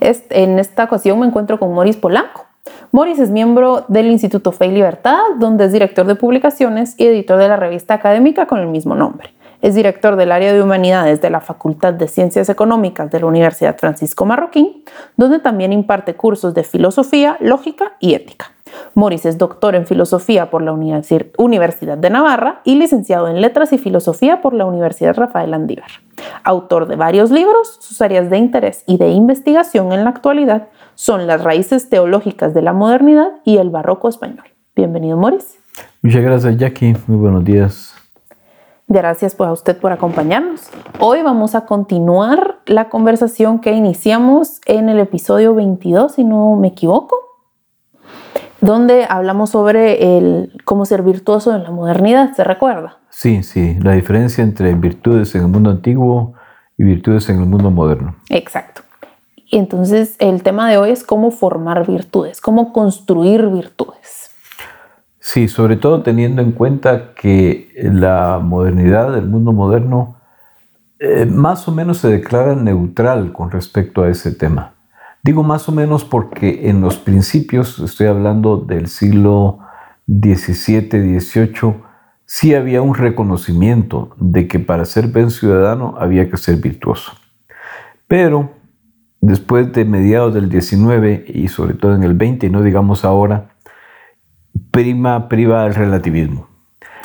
En 0.00 0.58
esta 0.58 0.84
ocasión 0.84 1.18
me 1.20 1.26
encuentro 1.26 1.58
con 1.58 1.72
Moris 1.72 1.96
Polanco. 1.96 2.46
Moris 2.92 3.18
es 3.18 3.30
miembro 3.30 3.84
del 3.88 4.06
Instituto 4.06 4.52
Fe 4.52 4.66
y 4.66 4.72
Libertad, 4.72 5.18
donde 5.38 5.66
es 5.66 5.72
director 5.72 6.06
de 6.06 6.14
publicaciones 6.14 6.94
y 6.96 7.06
editor 7.06 7.38
de 7.38 7.48
la 7.48 7.56
revista 7.56 7.94
académica 7.94 8.46
con 8.46 8.60
el 8.60 8.66
mismo 8.66 8.94
nombre. 8.94 9.34
Es 9.60 9.74
director 9.74 10.16
del 10.16 10.30
área 10.30 10.52
de 10.52 10.62
humanidades 10.62 11.20
de 11.20 11.30
la 11.30 11.40
Facultad 11.40 11.92
de 11.92 12.06
Ciencias 12.06 12.48
Económicas 12.48 13.10
de 13.10 13.20
la 13.20 13.26
Universidad 13.26 13.76
Francisco 13.76 14.24
Marroquín, 14.24 14.84
donde 15.16 15.40
también 15.40 15.72
imparte 15.72 16.14
cursos 16.14 16.54
de 16.54 16.62
filosofía, 16.62 17.36
lógica 17.40 17.94
y 17.98 18.14
ética. 18.14 18.52
Morris 18.94 19.26
es 19.26 19.38
doctor 19.38 19.74
en 19.74 19.86
filosofía 19.86 20.50
por 20.50 20.62
la 20.62 20.72
Universidad 20.72 21.98
de 21.98 22.10
Navarra 22.10 22.60
y 22.64 22.76
licenciado 22.76 23.28
en 23.28 23.40
letras 23.40 23.72
y 23.72 23.78
filosofía 23.78 24.40
por 24.40 24.54
la 24.54 24.66
Universidad 24.66 25.14
Rafael 25.14 25.54
Andívar. 25.54 25.90
Autor 26.44 26.86
de 26.88 26.96
varios 26.96 27.30
libros, 27.30 27.78
sus 27.80 28.00
áreas 28.00 28.30
de 28.30 28.38
interés 28.38 28.84
y 28.86 28.96
de 28.96 29.10
investigación 29.10 29.92
en 29.92 30.04
la 30.04 30.10
actualidad 30.10 30.68
son 30.94 31.26
las 31.26 31.42
raíces 31.42 31.88
teológicas 31.88 32.54
de 32.54 32.62
la 32.62 32.72
modernidad 32.72 33.28
y 33.44 33.58
el 33.58 33.70
barroco 33.70 34.08
español. 34.08 34.44
Bienvenido, 34.74 35.16
Morris. 35.16 35.58
Muchas 36.02 36.22
gracias, 36.22 36.56
Jackie. 36.56 36.96
Muy 37.06 37.18
buenos 37.18 37.44
días. 37.44 37.94
Gracias 38.90 39.34
pues, 39.34 39.48
a 39.48 39.52
usted 39.52 39.76
por 39.76 39.92
acompañarnos. 39.92 40.70
Hoy 40.98 41.22
vamos 41.22 41.54
a 41.54 41.66
continuar 41.66 42.60
la 42.64 42.88
conversación 42.88 43.60
que 43.60 43.72
iniciamos 43.72 44.62
en 44.64 44.88
el 44.88 44.98
episodio 44.98 45.54
22, 45.54 46.12
si 46.14 46.24
no 46.24 46.56
me 46.56 46.68
equivoco, 46.68 47.16
donde 48.60 49.06
hablamos 49.08 49.50
sobre 49.50 50.18
el 50.18 50.52
cómo 50.64 50.84
ser 50.84 51.02
virtuoso 51.02 51.54
en 51.54 51.62
la 51.62 51.70
modernidad, 51.70 52.34
¿se 52.34 52.44
recuerda? 52.44 52.98
Sí, 53.10 53.42
sí, 53.42 53.76
la 53.80 53.92
diferencia 53.92 54.42
entre 54.44 54.74
virtudes 54.74 55.34
en 55.34 55.42
el 55.42 55.48
mundo 55.48 55.70
antiguo 55.70 56.34
y 56.76 56.84
virtudes 56.84 57.28
en 57.28 57.40
el 57.40 57.46
mundo 57.46 57.70
moderno. 57.70 58.16
Exacto. 58.28 58.82
Y 59.50 59.58
entonces 59.58 60.16
el 60.18 60.42
tema 60.42 60.68
de 60.70 60.76
hoy 60.76 60.90
es 60.90 61.04
cómo 61.04 61.30
formar 61.30 61.86
virtudes, 61.86 62.40
cómo 62.40 62.72
construir 62.72 63.46
virtudes. 63.48 64.30
Sí, 65.20 65.48
sobre 65.48 65.76
todo 65.76 66.02
teniendo 66.02 66.42
en 66.42 66.52
cuenta 66.52 67.14
que 67.14 67.68
la 67.74 68.40
modernidad, 68.42 69.16
el 69.16 69.26
mundo 69.26 69.52
moderno, 69.52 70.16
eh, 70.98 71.26
más 71.26 71.66
o 71.68 71.72
menos 71.72 71.98
se 71.98 72.08
declara 72.08 72.54
neutral 72.54 73.32
con 73.32 73.50
respecto 73.50 74.02
a 74.02 74.08
ese 74.08 74.32
tema. 74.32 74.74
Digo 75.22 75.42
más 75.42 75.68
o 75.68 75.72
menos 75.72 76.04
porque 76.04 76.68
en 76.68 76.80
los 76.80 76.96
principios, 76.96 77.78
estoy 77.80 78.06
hablando 78.06 78.56
del 78.56 78.86
siglo 78.86 79.58
XVII, 80.06 81.20
XVIII, 81.20 81.74
sí 82.24 82.54
había 82.54 82.82
un 82.82 82.94
reconocimiento 82.94 84.14
de 84.18 84.48
que 84.48 84.58
para 84.58 84.84
ser 84.84 85.08
buen 85.08 85.30
ciudadano 85.30 85.94
había 85.98 86.30
que 86.30 86.36
ser 86.36 86.56
virtuoso. 86.56 87.12
Pero 88.06 88.52
después 89.20 89.72
de 89.72 89.84
mediados 89.84 90.34
del 90.34 90.50
XIX 90.50 91.28
y 91.28 91.48
sobre 91.48 91.74
todo 91.74 91.94
en 91.94 92.04
el 92.04 92.16
XX, 92.16 92.44
y 92.44 92.50
no 92.50 92.62
digamos 92.62 93.04
ahora, 93.04 93.50
prima, 94.70 95.28
priva 95.28 95.66
el 95.66 95.74
relativismo. 95.74 96.48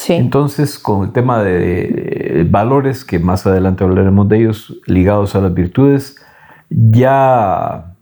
Entonces, 0.07 0.79
con 0.79 1.05
el 1.05 1.11
tema 1.11 1.41
de 1.43 2.45
valores, 2.49 3.05
que 3.05 3.19
más 3.19 3.45
adelante 3.47 3.83
hablaremos 3.83 4.27
de 4.27 4.39
ellos, 4.39 4.81
ligados 4.85 5.35
a 5.35 5.41
las 5.41 5.53
virtudes, 5.53 6.17
ya 6.69 7.92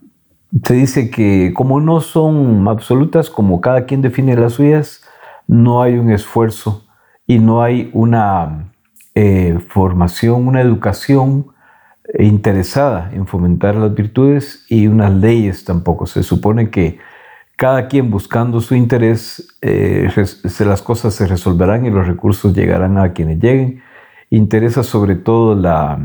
se 0.64 0.74
dice 0.74 1.10
que 1.10 1.52
como 1.54 1.80
no 1.80 2.00
son 2.00 2.68
absolutas, 2.68 3.30
como 3.30 3.60
cada 3.60 3.86
quien 3.86 4.02
define 4.02 4.36
las 4.36 4.54
suyas, 4.54 5.02
no 5.46 5.82
hay 5.82 5.94
un 5.98 6.10
esfuerzo 6.10 6.86
y 7.26 7.38
no 7.38 7.62
hay 7.62 7.90
una 7.94 8.72
eh, 9.14 9.58
formación, 9.68 10.46
una 10.46 10.60
educación 10.60 11.46
interesada 12.18 13.10
en 13.12 13.26
fomentar 13.26 13.74
las 13.76 13.94
virtudes 13.94 14.66
y 14.68 14.86
unas 14.86 15.12
leyes 15.12 15.64
tampoco. 15.64 16.06
Se 16.06 16.22
supone 16.22 16.70
que 16.70 16.98
cada 17.56 17.88
quien 17.88 18.10
buscando 18.10 18.60
su 18.60 18.74
interés, 18.74 19.56
eh, 19.62 20.08
las 20.60 20.82
cosas 20.82 21.14
se 21.14 21.26
resolverán 21.26 21.86
y 21.86 21.90
los 21.90 22.06
recursos 22.06 22.54
llegarán 22.54 22.98
a 22.98 23.12
quienes 23.12 23.38
lleguen. 23.38 23.82
Interesa 24.30 24.82
sobre 24.82 25.14
todo 25.14 25.54
la, 25.54 25.98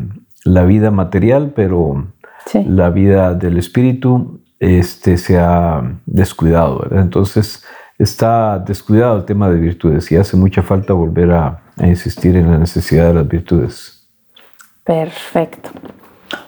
la 0.44 0.64
vida 0.64 0.92
material, 0.92 1.54
pero 1.56 2.08
la 2.54 2.90
vida 2.90 3.34
del 3.34 3.58
espíritu 3.58 4.40
este, 4.60 5.18
se 5.18 5.38
ha 5.38 5.82
descuidado. 6.06 6.88
Entonces 6.92 7.64
está 7.98 8.60
descuidado 8.60 9.18
el 9.18 9.26
tema 9.26 9.50
de 9.50 9.60
virtudes 9.60 10.12
y 10.12 10.16
hace 10.16 10.38
mucha 10.38 10.62
falta 10.62 10.94
volver 10.94 11.32
a, 11.32 11.64
insistir 11.80 12.36
en 12.36 12.50
la 12.50 12.58
necesidad 12.58 13.10
de 13.10 13.14
las 13.14 13.28
virtudes. 13.28 14.10
Perfecto. 14.84 15.70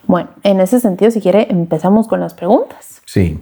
Bueno, 0.07 0.29
en 0.41 0.59
ese 0.59 0.79
sentido, 0.79 1.11
si 1.11 1.21
quiere, 1.21 1.45
empezamos 1.51 2.07
con 2.07 2.19
las 2.19 2.33
preguntas. 2.33 3.03
Sí. 3.05 3.39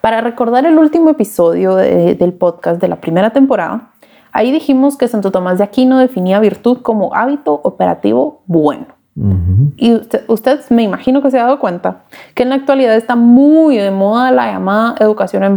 Para 0.00 0.20
recordar 0.20 0.66
el 0.66 0.78
último 0.78 1.10
episodio 1.10 1.74
del 1.74 2.32
podcast 2.32 2.80
de 2.80 2.86
la 2.86 3.00
primera 3.00 3.30
temporada, 3.30 3.90
ahí 4.30 4.52
dijimos 4.52 4.96
que 4.96 5.08
Santo 5.08 5.32
Tomás 5.32 5.58
de 5.58 5.64
Aquino 5.64 5.98
definía 5.98 6.38
virtud 6.38 6.82
como 6.82 7.12
hábito 7.12 7.54
operativo 7.64 8.44
bueno. 8.46 8.86
Y 9.76 9.94
usted, 10.26 10.60
me 10.70 10.82
imagino 10.82 11.22
que 11.22 11.30
se 11.30 11.38
ha 11.38 11.44
dado 11.44 11.60
cuenta 11.60 12.02
que 12.34 12.42
en 12.42 12.48
la 12.48 12.56
actualidad 12.56 12.96
está 12.96 13.14
muy 13.14 13.76
de 13.76 13.92
moda 13.92 14.32
la 14.32 14.50
llamada 14.50 14.96
educación 14.98 15.44
en, 15.44 15.56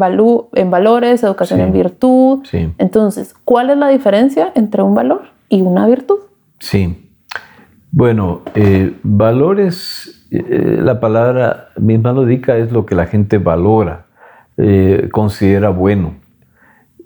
en 0.53 0.72
valores, 0.72 1.23
educación 1.23 1.62
en 1.62 1.73
virtud. 1.73 2.46
Entonces, 2.78 3.34
¿cuál 3.44 3.72
es 3.72 3.78
la 3.78 3.88
diferencia 3.88 4.51
entre 4.53 4.84
un 4.84 4.94
valor 4.94 5.23
y 5.50 5.62
una 5.63 5.88
virtud? 5.88 6.19
Sí. 6.59 7.09
Bueno, 7.91 8.41
eh, 8.53 8.96
valores, 9.01 10.28
eh, 10.29 10.79
la 10.79 11.00
palabra 11.00 11.69
misma 11.78 12.13
lo 12.13 12.23
indica, 12.23 12.57
es 12.57 12.72
lo 12.72 12.85
que 12.85 12.94
la 12.94 13.07
gente 13.07 13.40
valora, 13.40 14.06
eh, 14.57 15.09
considera 15.12 15.69
bueno. 15.69 16.13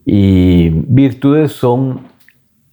Y 0.03 0.69
virtudes 0.69 1.53
son 1.53 2.01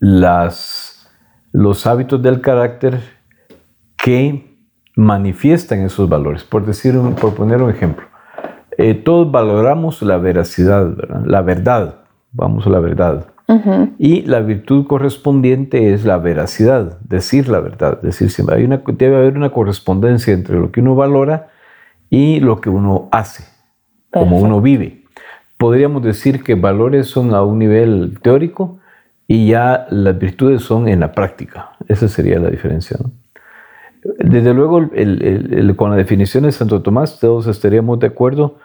las, 0.00 1.08
los 1.52 1.86
hábitos 1.86 2.20
del 2.20 2.40
carácter 2.40 3.17
que 4.08 4.56
manifiestan 4.96 5.80
esos 5.80 6.08
valores. 6.08 6.42
Por, 6.42 6.64
decir, 6.64 6.98
por 7.20 7.34
poner 7.34 7.60
un 7.60 7.68
ejemplo, 7.68 8.06
eh, 8.78 8.94
todos 8.94 9.30
valoramos 9.30 10.00
la 10.00 10.16
veracidad, 10.16 10.96
la 11.26 11.42
verdad, 11.42 11.96
vamos 12.32 12.66
a 12.66 12.70
la 12.70 12.80
verdad. 12.80 13.26
Y 13.98 14.22
la 14.22 14.40
virtud 14.40 14.86
correspondiente 14.86 15.92
es 15.92 16.06
la 16.06 16.16
veracidad, 16.16 16.98
decir 17.00 17.48
la 17.48 17.60
verdad. 17.60 18.00
Decir, 18.00 18.30
hay 18.50 18.64
una, 18.64 18.78
debe 18.78 19.16
haber 19.16 19.36
una 19.36 19.50
correspondencia 19.50 20.32
entre 20.32 20.58
lo 20.58 20.70
que 20.70 20.80
uno 20.80 20.94
valora 20.94 21.48
y 22.08 22.40
lo 22.40 22.62
que 22.62 22.70
uno 22.70 23.08
hace, 23.12 23.44
como 24.10 24.38
uno 24.38 24.62
vive. 24.62 25.04
Podríamos 25.58 26.02
decir 26.02 26.42
que 26.42 26.54
valores 26.54 27.08
son 27.08 27.34
a 27.34 27.42
un 27.42 27.58
nivel 27.58 28.18
teórico 28.22 28.78
y 29.26 29.48
ya 29.48 29.86
las 29.90 30.18
virtudes 30.18 30.62
son 30.62 30.88
en 30.88 31.00
la 31.00 31.12
práctica. 31.12 31.72
Esa 31.88 32.08
sería 32.08 32.38
la 32.38 32.48
diferencia. 32.48 32.96
¿no? 33.02 33.12
Desde 34.18 34.54
luego, 34.54 34.90
con 35.76 35.90
la 35.90 35.96
definición 35.96 36.44
de 36.44 36.52
Santo 36.52 36.82
Tomás, 36.82 37.18
todos 37.20 37.46
estaríamos 37.46 37.98
de 37.98 38.08
acuerdo, 38.08 38.56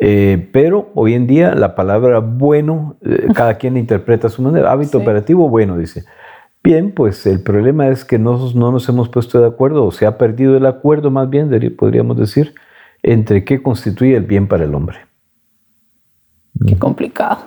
eh, 0.00 0.48
pero 0.52 0.90
hoy 0.94 1.14
en 1.14 1.26
día 1.26 1.54
la 1.54 1.74
palabra 1.74 2.20
bueno, 2.20 2.96
eh, 3.02 3.28
cada 3.34 3.54
quien 3.54 3.76
interpreta 3.76 4.28
a 4.28 4.30
su 4.30 4.42
manera. 4.42 4.70
Hábito 4.72 4.98
operativo 4.98 5.48
bueno, 5.48 5.76
dice. 5.76 6.04
Bien, 6.62 6.92
pues 6.92 7.26
el 7.26 7.40
problema 7.40 7.88
es 7.88 8.04
que 8.04 8.18
no, 8.18 8.52
no, 8.54 8.72
nos 8.72 8.88
hemos 8.88 9.08
puesto 9.08 9.40
de 9.40 9.46
acuerdo, 9.46 9.86
o 9.86 9.92
se 9.92 10.06
ha 10.06 10.18
perdido 10.18 10.56
el 10.56 10.66
acuerdo 10.66 11.10
más 11.10 11.30
bien, 11.30 11.48
podríamos 11.76 12.16
decir, 12.16 12.54
entre 13.02 13.44
qué 13.44 13.62
constituye 13.62 14.16
el 14.16 14.24
bien 14.24 14.48
para 14.48 14.64
el 14.64 14.74
hombre. 14.74 14.98
Qué 16.66 16.76
complicado. 16.76 17.38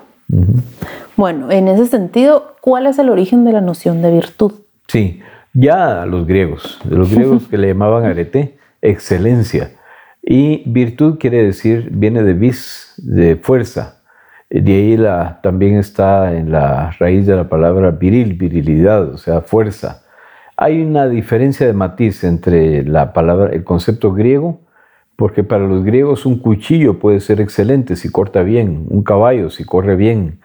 Bueno, 1.18 1.52
en 1.52 1.68
ese 1.68 1.88
sentido, 1.88 2.56
¿cuál 2.62 2.88
es 2.88 2.98
el 3.00 3.10
origen 3.10 3.44
de 3.44 3.52
la 3.52 3.62
noción 3.62 4.02
de 4.02 4.12
virtud? 4.12 4.54
Sí, 4.88 5.22
ya 5.54 6.02
a 6.02 6.06
los 6.06 6.26
griegos, 6.26 6.80
de 6.84 6.96
los 6.96 7.14
griegos 7.14 7.48
que 7.48 7.58
le 7.58 7.68
llamaban 7.68 8.06
arete, 8.06 8.58
excelencia. 8.82 9.72
Y 10.22 10.64
virtud 10.70 11.18
quiere 11.20 11.44
decir, 11.44 11.90
viene 11.92 12.24
de 12.24 12.34
vis, 12.34 12.94
de 12.98 13.36
fuerza. 13.36 14.02
De 14.50 14.74
ahí 14.74 14.98
también 15.42 15.78
está 15.78 16.36
en 16.36 16.52
la 16.52 16.92
raíz 17.00 17.26
de 17.26 17.36
la 17.36 17.48
palabra 17.48 17.92
viril, 17.92 18.34
virilidad, 18.34 19.10
o 19.10 19.18
sea, 19.18 19.42
fuerza. 19.42 20.04
Hay 20.58 20.82
una 20.82 21.08
diferencia 21.08 21.66
de 21.66 21.74
matiz 21.74 22.24
entre 22.24 22.84
la 22.84 23.14
palabra, 23.14 23.52
el 23.52 23.64
concepto 23.64 24.14
griego, 24.14 24.62
porque 25.16 25.44
para 25.44 25.66
los 25.66 25.84
griegos 25.84 26.26
un 26.26 26.40
cuchillo 26.40 27.00
puede 27.00 27.20
ser 27.20 27.42
excelente 27.42 27.96
si 27.96 28.10
corta 28.10 28.44
bien, 28.44 28.86
un 28.90 29.04
caballo 29.04 29.50
si 29.50 29.64
corre 29.64 29.96
bien, 29.96 30.40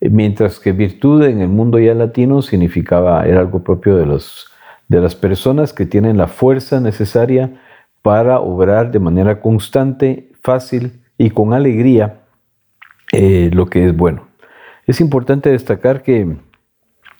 mientras 0.00 0.58
que 0.58 0.72
virtud 0.72 1.22
en 1.24 1.40
el 1.40 1.48
mundo 1.48 1.78
ya 1.78 1.94
latino 1.94 2.42
significaba, 2.42 3.24
era 3.26 3.40
algo 3.40 3.62
propio 3.62 3.96
de, 3.96 4.06
los, 4.06 4.46
de 4.88 5.00
las 5.00 5.14
personas 5.14 5.72
que 5.72 5.86
tienen 5.86 6.16
la 6.16 6.26
fuerza 6.26 6.80
necesaria 6.80 7.60
para 8.02 8.40
obrar 8.40 8.92
de 8.92 9.00
manera 9.00 9.40
constante, 9.40 10.30
fácil 10.42 11.02
y 11.18 11.30
con 11.30 11.54
alegría 11.54 12.20
eh, 13.12 13.50
lo 13.52 13.66
que 13.66 13.86
es 13.86 13.96
bueno. 13.96 14.28
Es 14.86 15.00
importante 15.00 15.50
destacar 15.50 16.02
que 16.02 16.36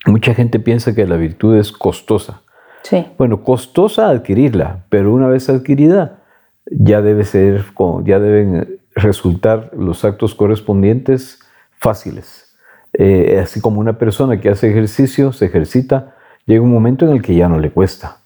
mucha 0.05 0.33
gente 0.33 0.59
piensa 0.59 0.95
que 0.95 1.05
la 1.05 1.17
virtud 1.17 1.57
es 1.57 1.71
costosa. 1.71 2.41
Sí. 2.83 3.05
Bueno, 3.17 3.43
costosa 3.43 4.09
adquirirla, 4.09 4.85
pero 4.89 5.13
una 5.13 5.27
vez 5.27 5.49
adquirida 5.49 6.23
ya 6.71 7.01
debe 7.01 7.25
ser, 7.25 7.65
ya 8.05 8.19
deben 8.19 8.79
resultar 8.95 9.71
los 9.77 10.05
actos 10.05 10.35
correspondientes 10.35 11.39
fáciles. 11.79 12.46
Eh, 12.99 13.39
así 13.39 13.61
como 13.61 13.79
una 13.79 13.99
persona 13.99 14.41
que 14.41 14.49
hace 14.49 14.71
ejercicio, 14.71 15.31
se 15.31 15.45
ejercita, 15.45 16.15
llega 16.47 16.63
un 16.63 16.71
momento 16.71 17.05
en 17.05 17.11
el 17.11 17.21
que 17.21 17.35
ya 17.35 17.47
no 17.47 17.59
le 17.59 17.69
cuesta. 17.69 18.17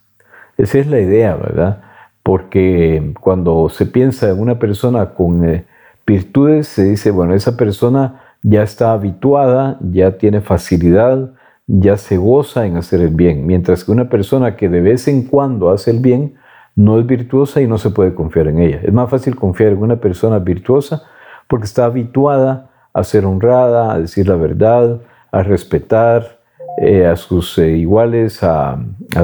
Esa 0.58 0.80
es 0.80 0.88
la 0.88 1.02
idea, 1.02 1.36
¿verdad? 1.36 1.82
Porque 2.24 3.14
cuando 3.20 3.68
se 3.68 3.86
piensa 3.86 4.30
en 4.30 4.40
una 4.40 4.60
persona 4.60 5.14
con 5.14 5.44
eh, 5.44 5.66
virtudes, 6.08 6.70
se 6.70 6.86
dice, 6.86 7.12
bueno, 7.12 7.34
esa 7.34 7.58
persona 7.58 8.22
ya 8.44 8.64
está 8.64 8.94
habituada, 8.94 9.78
ya 9.82 10.18
tiene 10.18 10.40
facilidad, 10.40 11.34
ya 11.68 11.98
se 11.98 12.16
goza 12.16 12.66
en 12.66 12.78
hacer 12.78 13.02
el 13.02 13.14
bien, 13.14 13.46
mientras 13.46 13.84
que 13.84 13.92
una 13.92 14.08
persona 14.08 14.56
que 14.56 14.70
de 14.70 14.82
vez 14.82 15.08
en 15.10 15.24
cuando 15.24 15.70
hace 15.70 15.92
el 15.92 16.00
bien 16.00 16.36
no 16.78 16.98
es 16.98 17.06
virtuosa 17.06 17.62
y 17.62 17.68
no 17.68 17.78
se 17.78 17.90
puede 17.90 18.14
confiar 18.14 18.48
en 18.48 18.60
ella. 18.60 18.80
Es 18.84 18.94
más 18.94 19.10
fácil 19.10 19.36
confiar 19.36 19.74
en 19.74 19.80
una 19.80 19.98
persona 19.98 20.40
virtuosa 20.40 21.04
porque 21.48 21.66
está 21.66 21.86
habituada 21.86 22.71
a 22.94 23.04
ser 23.04 23.26
honrada, 23.26 23.94
a 23.94 24.00
decir 24.00 24.28
la 24.28 24.36
verdad, 24.36 25.02
a 25.32 25.44
respetar 25.44 26.40
eh, 26.78 27.06
a 27.06 27.16
sus 27.16 27.58
eh, 27.58 27.78
iguales, 27.78 28.44
a, 28.44 28.78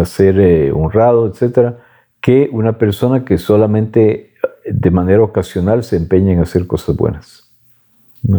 ser 0.06 0.40
eh, 0.40 0.72
honrado, 0.72 1.28
etc., 1.28 1.76
que 2.22 2.50
una 2.52 2.78
persona 2.78 3.24
que 3.24 3.38
solamente 3.38 4.34
de 4.66 4.92
manera 4.92 5.24
ocasional 5.24 5.84
se 5.84 5.96
empeña 5.96 6.34
en 6.34 6.40
hacer 6.40 6.68
cosas 6.68 6.96
buenas. 6.96 7.44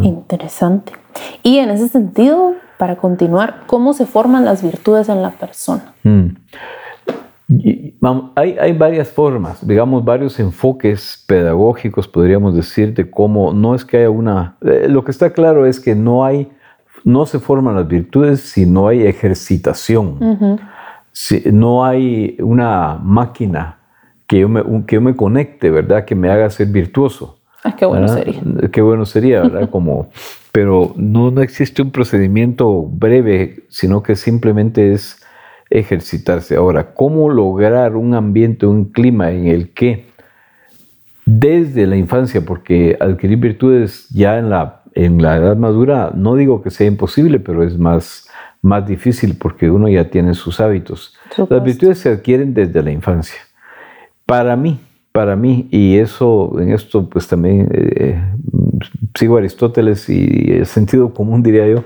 Interesante. 0.03 0.93
Y 1.43 1.59
en 1.59 1.71
ese 1.71 1.89
sentido, 1.89 2.55
para 2.77 2.97
continuar, 2.97 3.63
¿cómo 3.67 3.95
se 3.95 4.05
forman 4.05 4.45
las 4.45 4.63
virtudes 4.63 5.09
en 5.09 5.23
la 5.23 5.31
persona? 5.31 5.95
Mm. 6.03 6.29
Hay, 8.35 8.57
hay, 8.61 8.73
varias 8.73 9.09
formas, 9.09 9.67
digamos, 9.67 10.05
varios 10.05 10.39
enfoques 10.39 11.25
pedagógicos, 11.27 12.07
podríamos 12.07 12.55
decir, 12.55 12.93
de 12.93 13.11
cómo 13.11 13.55
no 13.55 13.75
es 13.75 13.85
que 13.85 13.99
haya 13.99 14.11
una... 14.11 14.59
Eh, 14.61 14.87
lo 14.89 15.03
que 15.03 15.11
está 15.11 15.31
claro 15.31 15.65
es 15.65 15.81
que 15.81 15.95
no 15.95 16.27
hay, 16.27 16.51
no 17.05 17.25
se 17.25 17.39
forman 17.39 17.75
las 17.75 17.89
virtudes 17.89 18.41
si 18.41 18.67
no 18.67 18.89
hay 18.89 19.07
ejercitación. 19.07 20.61
si, 21.13 21.43
no 21.51 21.87
hay 21.87 22.37
una 22.41 23.01
máquina 23.03 23.79
que 24.27 24.41
yo, 24.41 24.49
me, 24.51 24.85
que 24.85 24.97
yo 24.97 25.01
me 25.01 25.17
conecte, 25.17 25.71
¿verdad? 25.71 26.05
Que 26.05 26.15
me 26.15 26.29
haga 26.29 26.51
ser 26.51 26.69
virtuoso. 26.69 27.39
Ah, 27.65 27.75
qué 27.75 27.87
bueno 27.87 28.09
sería. 28.09 28.43
Qué 28.71 28.83
bueno 28.83 29.07
sería, 29.07 29.41
¿verdad? 29.41 29.71
Como, 29.73 30.11
pero 30.53 30.93
no, 30.97 31.31
no 31.31 31.41
existe 31.41 31.81
un 31.81 31.93
procedimiento 31.93 32.83
breve, 32.83 33.65
sino 33.71 34.03
que 34.03 34.17
simplemente 34.17 34.93
es 34.93 35.23
ejercitarse. 35.71 36.57
Ahora, 36.57 36.95
¿cómo 36.95 37.29
lograr 37.29 37.97
un 37.97 38.15
ambiente, 38.15 38.67
un 38.67 38.87
clima 38.87 39.31
en 39.31 39.47
el 39.47 39.71
que 39.71 40.09
desde 41.25 41.87
la 41.87 41.97
infancia, 41.97 42.41
porque 42.41 42.97
adquirir 42.99 43.39
virtudes 43.39 44.09
ya 44.09 44.39
en 44.39 44.49
la, 44.49 44.83
en 44.95 45.21
la 45.21 45.37
edad 45.37 45.57
madura, 45.57 46.11
no 46.15 46.37
digo 46.37 46.63
que 46.63 46.71
sea 46.71 46.87
imposible, 46.87 47.39
pero 47.39 47.63
es 47.63 47.79
más, 47.79 48.29
más 48.63 48.87
difícil 48.87 49.37
porque 49.39 49.71
uno 49.71 49.89
ya 49.89 50.09
tiene 50.09 50.33
sus 50.33 50.59
hábitos. 50.59 51.15
Las 51.51 51.63
virtudes 51.63 51.99
se 51.99 52.09
adquieren 52.09 52.55
desde 52.55 52.83
la 52.83 52.91
infancia. 52.91 53.39
Para 54.25 54.57
mí, 54.57 54.81
para 55.13 55.37
mí, 55.37 55.69
y 55.71 55.99
eso, 55.99 56.59
en 56.59 56.71
esto 56.71 57.09
pues 57.09 57.29
también 57.29 57.69
eh, 57.73 58.19
sigo 59.15 59.37
Aristóteles 59.37 60.09
y 60.09 60.53
el 60.53 60.67
sentido 60.67 61.13
común 61.13 61.43
diría 61.43 61.67
yo, 61.69 61.85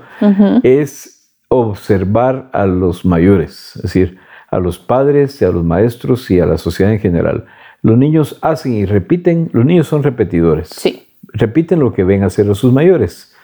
es 0.63 1.12
observar 1.55 2.49
a 2.53 2.65
los 2.65 3.05
mayores, 3.05 3.73
es 3.75 3.83
decir, 3.83 4.17
a 4.49 4.59
los 4.59 4.79
padres 4.79 5.41
y 5.41 5.45
a 5.45 5.49
los 5.49 5.63
maestros 5.63 6.29
y 6.31 6.39
a 6.39 6.45
la 6.45 6.57
sociedad 6.57 6.93
en 6.93 6.99
general. 6.99 7.45
Los 7.81 7.97
niños 7.97 8.37
hacen 8.41 8.73
y 8.73 8.85
repiten, 8.85 9.49
los 9.51 9.65
niños 9.65 9.87
son 9.87 10.03
repetidores. 10.03 10.69
Sí. 10.69 11.07
Repiten 11.33 11.79
lo 11.79 11.93
que 11.93 12.03
ven 12.03 12.23
hacer 12.23 12.49
a 12.49 12.55
sus 12.55 12.71
mayores. 12.71 13.35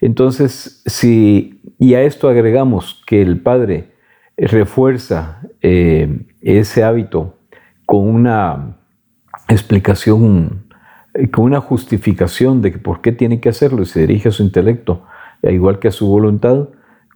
Entonces, 0.00 0.82
si, 0.86 1.60
y 1.78 1.94
a 1.94 2.02
esto 2.02 2.28
agregamos 2.28 3.02
que 3.06 3.20
el 3.22 3.40
padre 3.40 3.90
refuerza 4.36 5.40
eh, 5.60 6.20
ese 6.40 6.82
hábito 6.82 7.36
con 7.84 8.08
una 8.08 8.76
explicación, 9.48 10.64
eh, 11.14 11.30
con 11.30 11.44
una 11.44 11.60
justificación 11.60 12.62
de 12.62 12.72
por 12.72 13.00
qué 13.00 13.12
tiene 13.12 13.40
que 13.40 13.48
hacerlo 13.48 13.82
y 13.82 13.86
se 13.86 14.00
dirige 14.00 14.28
a 14.28 14.32
su 14.32 14.42
intelecto, 14.42 15.04
igual 15.42 15.78
que 15.78 15.88
a 15.88 15.92
su 15.92 16.06
voluntad, 16.06 16.68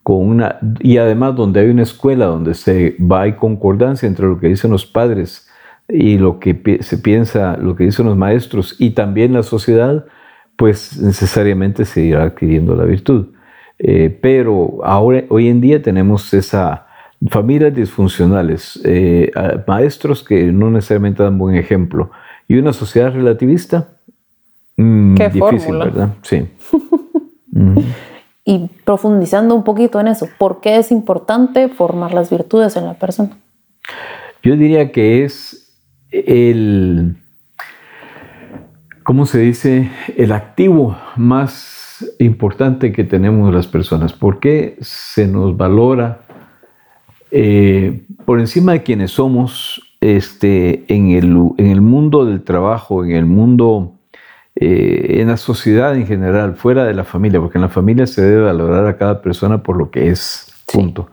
con 0.04 0.18
una, 0.18 0.58
y 0.80 0.98
además 0.98 1.34
donde 1.34 1.60
hay 1.60 1.70
una 1.70 1.82
escuela 1.82 2.26
donde 2.26 2.52
se 2.52 2.94
va 3.00 3.26
y 3.26 3.32
concordancia 3.32 4.06
entre 4.06 4.26
lo 4.26 4.38
que 4.38 4.48
dicen 4.48 4.70
los 4.70 4.84
padres 4.84 5.48
y 5.88 6.18
lo 6.18 6.38
que 6.38 6.78
se 6.82 6.98
piensa, 6.98 7.56
lo 7.56 7.74
que 7.74 7.84
dicen 7.84 8.04
los 8.04 8.16
maestros 8.16 8.76
y 8.78 8.90
también 8.90 9.32
la 9.32 9.42
sociedad, 9.42 10.04
pues 10.56 11.00
necesariamente 11.00 11.86
se 11.86 12.02
irá 12.02 12.24
adquiriendo 12.24 12.76
la 12.76 12.84
virtud. 12.84 13.28
Eh, 13.78 14.16
pero 14.20 14.80
ahora, 14.84 15.24
hoy 15.30 15.48
en 15.48 15.62
día 15.62 15.80
tenemos 15.80 16.32
esa 16.34 16.86
familias 17.30 17.74
disfuncionales, 17.74 18.78
eh, 18.84 19.32
maestros 19.66 20.22
que 20.22 20.52
no 20.52 20.70
necesariamente 20.70 21.22
dan 21.22 21.38
buen 21.38 21.56
ejemplo, 21.56 22.10
y 22.46 22.58
una 22.58 22.74
sociedad 22.74 23.14
relativista, 23.14 23.88
mm, 24.76 25.14
difícil, 25.32 25.78
¿verdad? 25.78 26.10
Sí. 26.20 26.46
Y 28.44 28.70
profundizando 28.84 29.54
un 29.54 29.64
poquito 29.64 30.00
en 30.00 30.08
eso, 30.08 30.28
¿por 30.38 30.60
qué 30.60 30.76
es 30.76 30.90
importante 30.90 31.68
formar 31.68 32.12
las 32.12 32.30
virtudes 32.30 32.76
en 32.76 32.84
la 32.84 32.94
persona? 32.94 33.38
Yo 34.42 34.56
diría 34.56 34.92
que 34.92 35.24
es 35.24 35.74
el, 36.10 37.16
¿cómo 39.02 39.24
se 39.24 39.38
dice? 39.38 39.90
El 40.16 40.32
activo 40.32 40.96
más 41.16 42.14
importante 42.18 42.92
que 42.92 43.04
tenemos 43.04 43.54
las 43.54 43.66
personas. 43.66 44.12
¿Por 44.12 44.40
qué 44.40 44.76
se 44.80 45.26
nos 45.26 45.56
valora 45.56 46.20
eh, 47.30 48.04
por 48.24 48.40
encima 48.40 48.72
de 48.72 48.82
quienes 48.82 49.12
somos 49.12 49.96
este, 50.00 50.84
en, 50.94 51.10
el, 51.10 51.34
en 51.56 51.66
el 51.66 51.80
mundo 51.80 52.26
del 52.26 52.44
trabajo, 52.44 53.04
en 53.04 53.12
el 53.12 53.24
mundo, 53.24 53.93
eh, 54.56 55.20
en 55.20 55.28
la 55.28 55.36
sociedad 55.36 55.96
en 55.96 56.06
general, 56.06 56.54
fuera 56.54 56.84
de 56.84 56.94
la 56.94 57.04
familia, 57.04 57.40
porque 57.40 57.58
en 57.58 57.62
la 57.62 57.68
familia 57.68 58.06
se 58.06 58.22
debe 58.22 58.42
valorar 58.42 58.86
a 58.86 58.96
cada 58.96 59.20
persona 59.20 59.62
por 59.62 59.76
lo 59.76 59.90
que 59.90 60.08
es, 60.08 60.52
punto. 60.72 61.08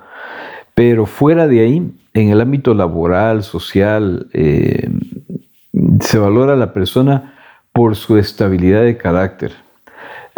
Pero 0.75 1.05
fuera 1.05 1.47
de 1.47 1.61
ahí, 1.61 1.91
en 2.13 2.29
el 2.29 2.41
ámbito 2.41 2.73
laboral, 2.73 3.43
social, 3.43 4.27
eh, 4.33 4.89
se 6.01 6.17
valora 6.19 6.53
a 6.53 6.57
la 6.57 6.73
persona 6.73 7.35
por 7.73 7.95
su 7.95 8.17
estabilidad 8.17 8.83
de 8.83 8.97
carácter. 8.97 9.53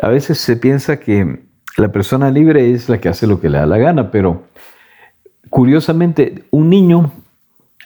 A 0.01 0.09
veces 0.09 0.37
se 0.37 0.55
piensa 0.55 0.99
que 0.99 1.41
la 1.77 1.91
persona 1.91 2.29
libre 2.29 2.71
es 2.71 2.89
la 2.89 2.99
que 2.99 3.09
hace 3.09 3.27
lo 3.27 3.41
que 3.41 3.49
le 3.49 3.57
da 3.57 3.65
la 3.65 3.77
gana, 3.77 4.11
pero 4.11 4.43
curiosamente, 5.49 6.45
un 6.51 6.69
niño 6.69 7.11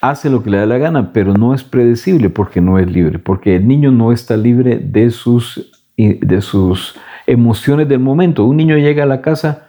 hace 0.01 0.29
lo 0.29 0.43
que 0.43 0.49
le 0.49 0.57
da 0.57 0.65
la 0.65 0.77
gana, 0.77 1.13
pero 1.13 1.33
no 1.33 1.53
es 1.53 1.63
predecible 1.63 2.29
porque 2.29 2.61
no 2.61 2.79
es 2.79 2.89
libre, 2.89 3.19
porque 3.19 3.55
el 3.55 3.67
niño 3.67 3.91
no 3.91 4.11
está 4.11 4.37
libre 4.37 4.77
de 4.77 5.09
sus, 5.11 5.71
de 5.97 6.41
sus 6.41 6.95
emociones 7.25 7.87
del 7.89 7.99
momento. 7.99 8.45
Un 8.45 8.57
niño 8.57 8.77
llega 8.77 9.03
a 9.03 9.07
la 9.07 9.21
casa, 9.21 9.67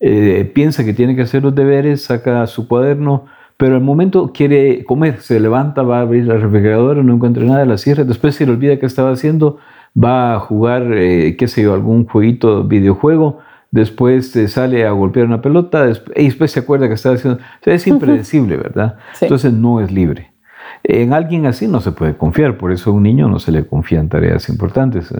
eh, 0.00 0.50
piensa 0.54 0.84
que 0.84 0.94
tiene 0.94 1.16
que 1.16 1.22
hacer 1.22 1.42
los 1.42 1.54
deberes, 1.54 2.04
saca 2.04 2.46
su 2.46 2.68
cuaderno, 2.68 3.26
pero 3.56 3.76
al 3.76 3.82
momento 3.82 4.32
quiere 4.32 4.84
comer, 4.84 5.20
se 5.20 5.38
levanta, 5.38 5.82
va 5.82 5.98
a 5.98 6.02
abrir 6.02 6.26
la 6.26 6.36
refrigeradora, 6.36 7.02
no 7.02 7.14
encuentra 7.14 7.44
nada, 7.44 7.64
la 7.64 7.78
cierra, 7.78 8.04
después 8.04 8.34
se 8.34 8.46
le 8.46 8.52
olvida 8.52 8.78
qué 8.78 8.86
estaba 8.86 9.12
haciendo, 9.12 9.58
va 9.96 10.34
a 10.34 10.40
jugar, 10.40 10.92
eh, 10.92 11.36
qué 11.36 11.46
sé 11.46 11.62
yo, 11.62 11.74
algún 11.74 12.06
jueguito, 12.06 12.64
videojuego, 12.64 13.38
después 13.74 14.32
sale 14.46 14.86
a 14.86 14.92
golpear 14.92 15.26
una 15.26 15.42
pelota 15.42 15.90
y 16.14 16.26
después 16.26 16.52
se 16.52 16.60
acuerda 16.60 16.86
que 16.86 16.94
está 16.94 17.10
haciendo... 17.10 17.40
es 17.64 17.86
impredecible, 17.88 18.56
¿verdad? 18.56 18.98
Entonces 19.20 19.52
no 19.52 19.80
es 19.80 19.90
libre. 19.90 20.30
En 20.84 21.12
alguien 21.12 21.44
así 21.46 21.66
no 21.66 21.80
se 21.80 21.90
puede 21.90 22.16
confiar, 22.16 22.56
por 22.56 22.70
eso 22.70 22.90
a 22.90 22.92
un 22.92 23.02
niño 23.02 23.28
no 23.28 23.40
se 23.40 23.50
le 23.50 23.66
confían 23.66 24.08
tareas 24.08 24.48
importantes. 24.48 25.12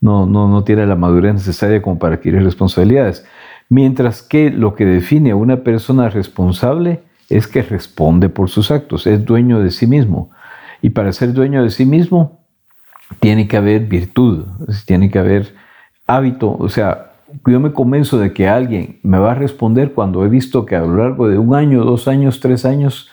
No, 0.00 0.24
no, 0.24 0.48
no 0.48 0.64
tiene 0.64 0.86
la 0.86 0.96
madurez 0.96 1.34
necesaria 1.34 1.82
como 1.82 1.98
para 1.98 2.14
adquirir 2.14 2.42
responsabilidades. 2.42 3.26
Mientras 3.68 4.22
que 4.22 4.50
lo 4.50 4.74
que 4.74 4.86
define 4.86 5.32
a 5.32 5.36
una 5.36 5.58
persona 5.58 6.08
responsable 6.08 7.02
es 7.28 7.46
que 7.46 7.60
responde 7.60 8.30
por 8.30 8.48
sus 8.48 8.70
actos, 8.70 9.06
es 9.06 9.22
dueño 9.26 9.60
de 9.60 9.70
sí 9.70 9.86
mismo. 9.86 10.30
Y 10.80 10.90
para 10.90 11.12
ser 11.12 11.34
dueño 11.34 11.62
de 11.62 11.68
sí 11.68 11.84
mismo 11.84 12.40
tiene 13.20 13.46
que 13.46 13.58
haber 13.58 13.82
virtud, 13.82 14.46
tiene 14.86 15.10
que 15.10 15.18
haber 15.18 15.54
hábito, 16.06 16.56
o 16.58 16.70
sea, 16.70 17.09
yo 17.46 17.60
me 17.60 17.72
convenzo 17.72 18.18
de 18.18 18.32
que 18.32 18.48
alguien 18.48 18.98
me 19.02 19.18
va 19.18 19.32
a 19.32 19.34
responder 19.34 19.92
cuando 19.92 20.24
he 20.24 20.28
visto 20.28 20.66
que 20.66 20.76
a 20.76 20.80
lo 20.80 20.96
largo 20.96 21.28
de 21.28 21.38
un 21.38 21.54
año, 21.54 21.84
dos 21.84 22.08
años, 22.08 22.40
tres 22.40 22.64
años, 22.64 23.10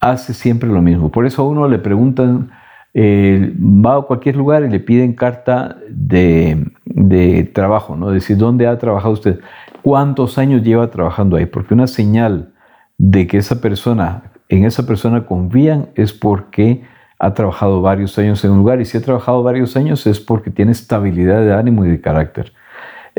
hace 0.00 0.34
siempre 0.34 0.68
lo 0.68 0.82
mismo. 0.82 1.10
Por 1.10 1.26
eso 1.26 1.42
a 1.42 1.48
uno 1.48 1.68
le 1.68 1.78
preguntan, 1.78 2.50
eh, 2.94 3.54
va 3.56 3.96
a 3.96 4.02
cualquier 4.02 4.36
lugar 4.36 4.64
y 4.64 4.68
le 4.68 4.80
piden 4.80 5.14
carta 5.14 5.76
de, 5.88 6.66
de 6.84 7.44
trabajo, 7.44 7.96
¿no? 7.96 8.10
Decir, 8.10 8.36
¿dónde 8.36 8.66
ha 8.66 8.78
trabajado 8.78 9.14
usted? 9.14 9.40
¿Cuántos 9.82 10.38
años 10.38 10.62
lleva 10.62 10.90
trabajando 10.90 11.36
ahí? 11.36 11.46
Porque 11.46 11.74
una 11.74 11.86
señal 11.86 12.52
de 12.98 13.26
que 13.26 13.38
esa 13.38 13.60
persona, 13.60 14.24
en 14.48 14.64
esa 14.64 14.86
persona 14.86 15.24
confían 15.24 15.88
es 15.94 16.12
porque 16.12 16.82
ha 17.18 17.34
trabajado 17.34 17.80
varios 17.82 18.18
años 18.18 18.44
en 18.44 18.50
un 18.50 18.58
lugar 18.58 18.80
y 18.80 18.84
si 18.86 18.96
ha 18.98 19.02
trabajado 19.02 19.42
varios 19.42 19.76
años 19.76 20.06
es 20.06 20.18
porque 20.18 20.50
tiene 20.50 20.72
estabilidad 20.72 21.42
de 21.42 21.52
ánimo 21.52 21.84
y 21.84 21.90
de 21.90 22.00
carácter. 22.00 22.52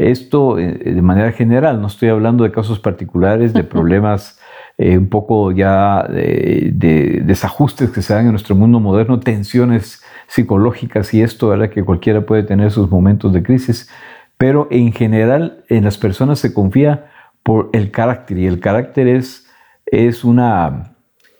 Esto 0.02 0.58
eh, 0.58 0.72
de 0.72 1.02
manera 1.04 1.32
general, 1.32 1.80
no 1.80 1.86
estoy 1.86 2.10
hablando 2.10 2.44
de 2.44 2.52
casos 2.52 2.80
particulares, 2.80 3.54
de 3.54 3.64
problemas 3.64 4.40
eh, 4.80 4.98
un 4.98 5.10
poco 5.10 5.52
ya 5.52 6.08
de, 6.10 7.22
desajustes 7.24 7.92
que 7.92 8.02
se 8.02 8.14
dan 8.16 8.26
en 8.26 8.32
nuestro 8.32 8.56
mundo 8.56 8.80
moderno, 8.80 9.20
tensiones 9.20 10.02
psicológicas 10.26 11.14
y 11.14 11.22
esto, 11.22 11.50
¿verdad? 11.50 11.70
Que 11.70 11.84
cualquiera 11.84 12.22
puede 12.22 12.42
tener 12.42 12.72
sus 12.72 12.90
momentos 12.90 13.32
de 13.32 13.44
crisis, 13.44 13.92
pero 14.38 14.68
en 14.72 14.92
general 14.92 15.64
en 15.70 15.84
las 15.84 16.00
personas 16.00 16.40
se 16.40 16.52
confía 16.52 17.12
por 17.44 17.70
el 17.72 17.92
carácter 17.92 18.40
y 18.40 18.48
el 18.48 18.60
carácter 18.60 19.08
es, 19.08 19.48
es 19.86 20.24
una 20.24 20.96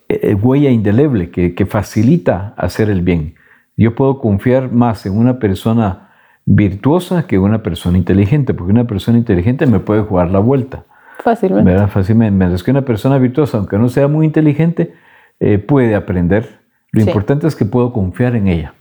eh, 0.08 0.36
huella 0.36 0.70
indeleble 0.70 1.32
que, 1.32 1.56
que 1.56 1.66
facilita 1.66 2.54
hacer 2.58 2.92
el 2.92 3.02
bien. 3.02 3.34
Yo 3.76 3.96
puedo 3.96 4.20
confiar 4.20 4.72
más 4.72 5.08
en 5.08 5.18
una 5.18 5.40
persona 5.40 6.11
virtuosa 6.46 7.28
que 7.28 7.40
una 7.40 7.64
persona 7.64 7.98
inteligente, 7.98 8.54
porque 8.54 8.72
una 8.72 8.86
persona 8.86 9.18
inteligente 9.18 9.66
me 9.66 9.80
puede 9.80 10.02
jugar 10.02 10.30
la 10.32 10.40
vuelta. 10.40 10.86
Fácilmente. 11.20 11.72
¿verdad? 11.72 11.90
Fácilmente. 11.90 12.54
Es 12.54 12.64
que 12.64 12.72
una 12.72 12.84
persona 12.84 13.18
virtuosa, 13.18 13.58
aunque 13.58 13.78
no 13.78 13.90
sea 13.90 14.08
muy 14.08 14.26
inteligente, 14.26 14.94
eh, 15.40 15.60
puede 15.60 15.96
aprender. 15.96 16.62
Lo 16.92 17.02
importante 17.02 17.48
es 17.48 17.56
que 17.56 17.66
puedo 17.66 17.94
confiar 17.94 18.36
en 18.36 18.48
ella. 18.48 18.74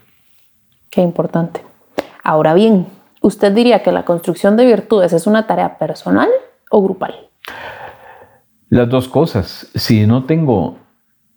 Qué 0.90 1.00
importante. 1.02 1.60
Ahora 2.24 2.54
bien, 2.54 2.86
¿usted 3.20 3.52
diría 3.52 3.82
que 3.82 3.92
la 3.92 4.04
construcción 4.04 4.56
de 4.56 4.66
virtudes 4.66 5.12
es 5.12 5.26
una 5.26 5.46
tarea 5.46 5.78
personal 5.78 6.28
o 6.70 6.82
grupal? 6.82 7.14
Las 8.68 8.88
dos 8.88 9.08
cosas. 9.08 9.70
Si 9.74 10.06
no 10.06 10.24
tengo 10.24 10.78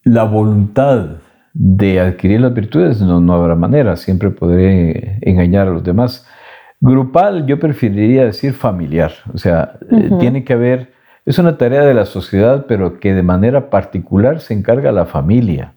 la 0.04 0.24
voluntad 0.24 1.18
de 1.54 2.00
adquirir 2.00 2.42
las 2.42 2.54
virtudes, 2.54 3.02
no, 3.02 3.22
no 3.22 3.34
habrá 3.34 3.56
manera. 3.56 3.96
Siempre 3.96 4.32
podré 4.32 5.20
engañar 5.22 5.68
a 5.68 5.72
los 5.72 5.84
demás. 5.84 6.28
Grupal, 6.82 7.46
yo 7.46 7.60
preferiría 7.60 8.26
decir 8.26 8.54
familiar. 8.54 9.12
O 9.34 9.38
sea, 9.38 9.78
eh, 9.92 10.10
tiene 10.20 10.44
que 10.44 10.54
haber 10.54 10.94
es 11.26 11.40
una 11.40 11.58
tarea 11.58 11.84
de 11.84 11.94
la 11.94 12.06
sociedad, 12.06 12.66
pero 12.68 13.00
que 13.00 13.14
de 13.14 13.24
manera 13.24 13.70
particular 13.70 14.42
se 14.42 14.54
encarga 14.54 14.92
la 14.92 15.06
familia. 15.06 15.74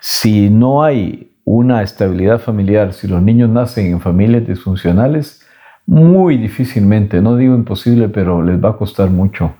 Si 0.00 0.50
no 0.50 0.82
hay 0.82 1.32
una 1.44 1.82
estabilidad 1.82 2.40
familiar, 2.40 2.92
si 2.92 3.06
los 3.06 3.22
niños 3.22 3.50
nacen 3.50 3.86
en 3.86 4.00
familias 4.00 4.46
disfuncionales, 4.46 5.46
muy 5.86 6.38
difícilmente, 6.38 7.20
no 7.20 7.36
digo 7.36 7.54
imposible, 7.54 8.08
pero 8.08 8.42
les 8.42 8.62
va 8.62 8.70
a 8.70 8.76
costar 8.76 9.10
mucho 9.10 9.54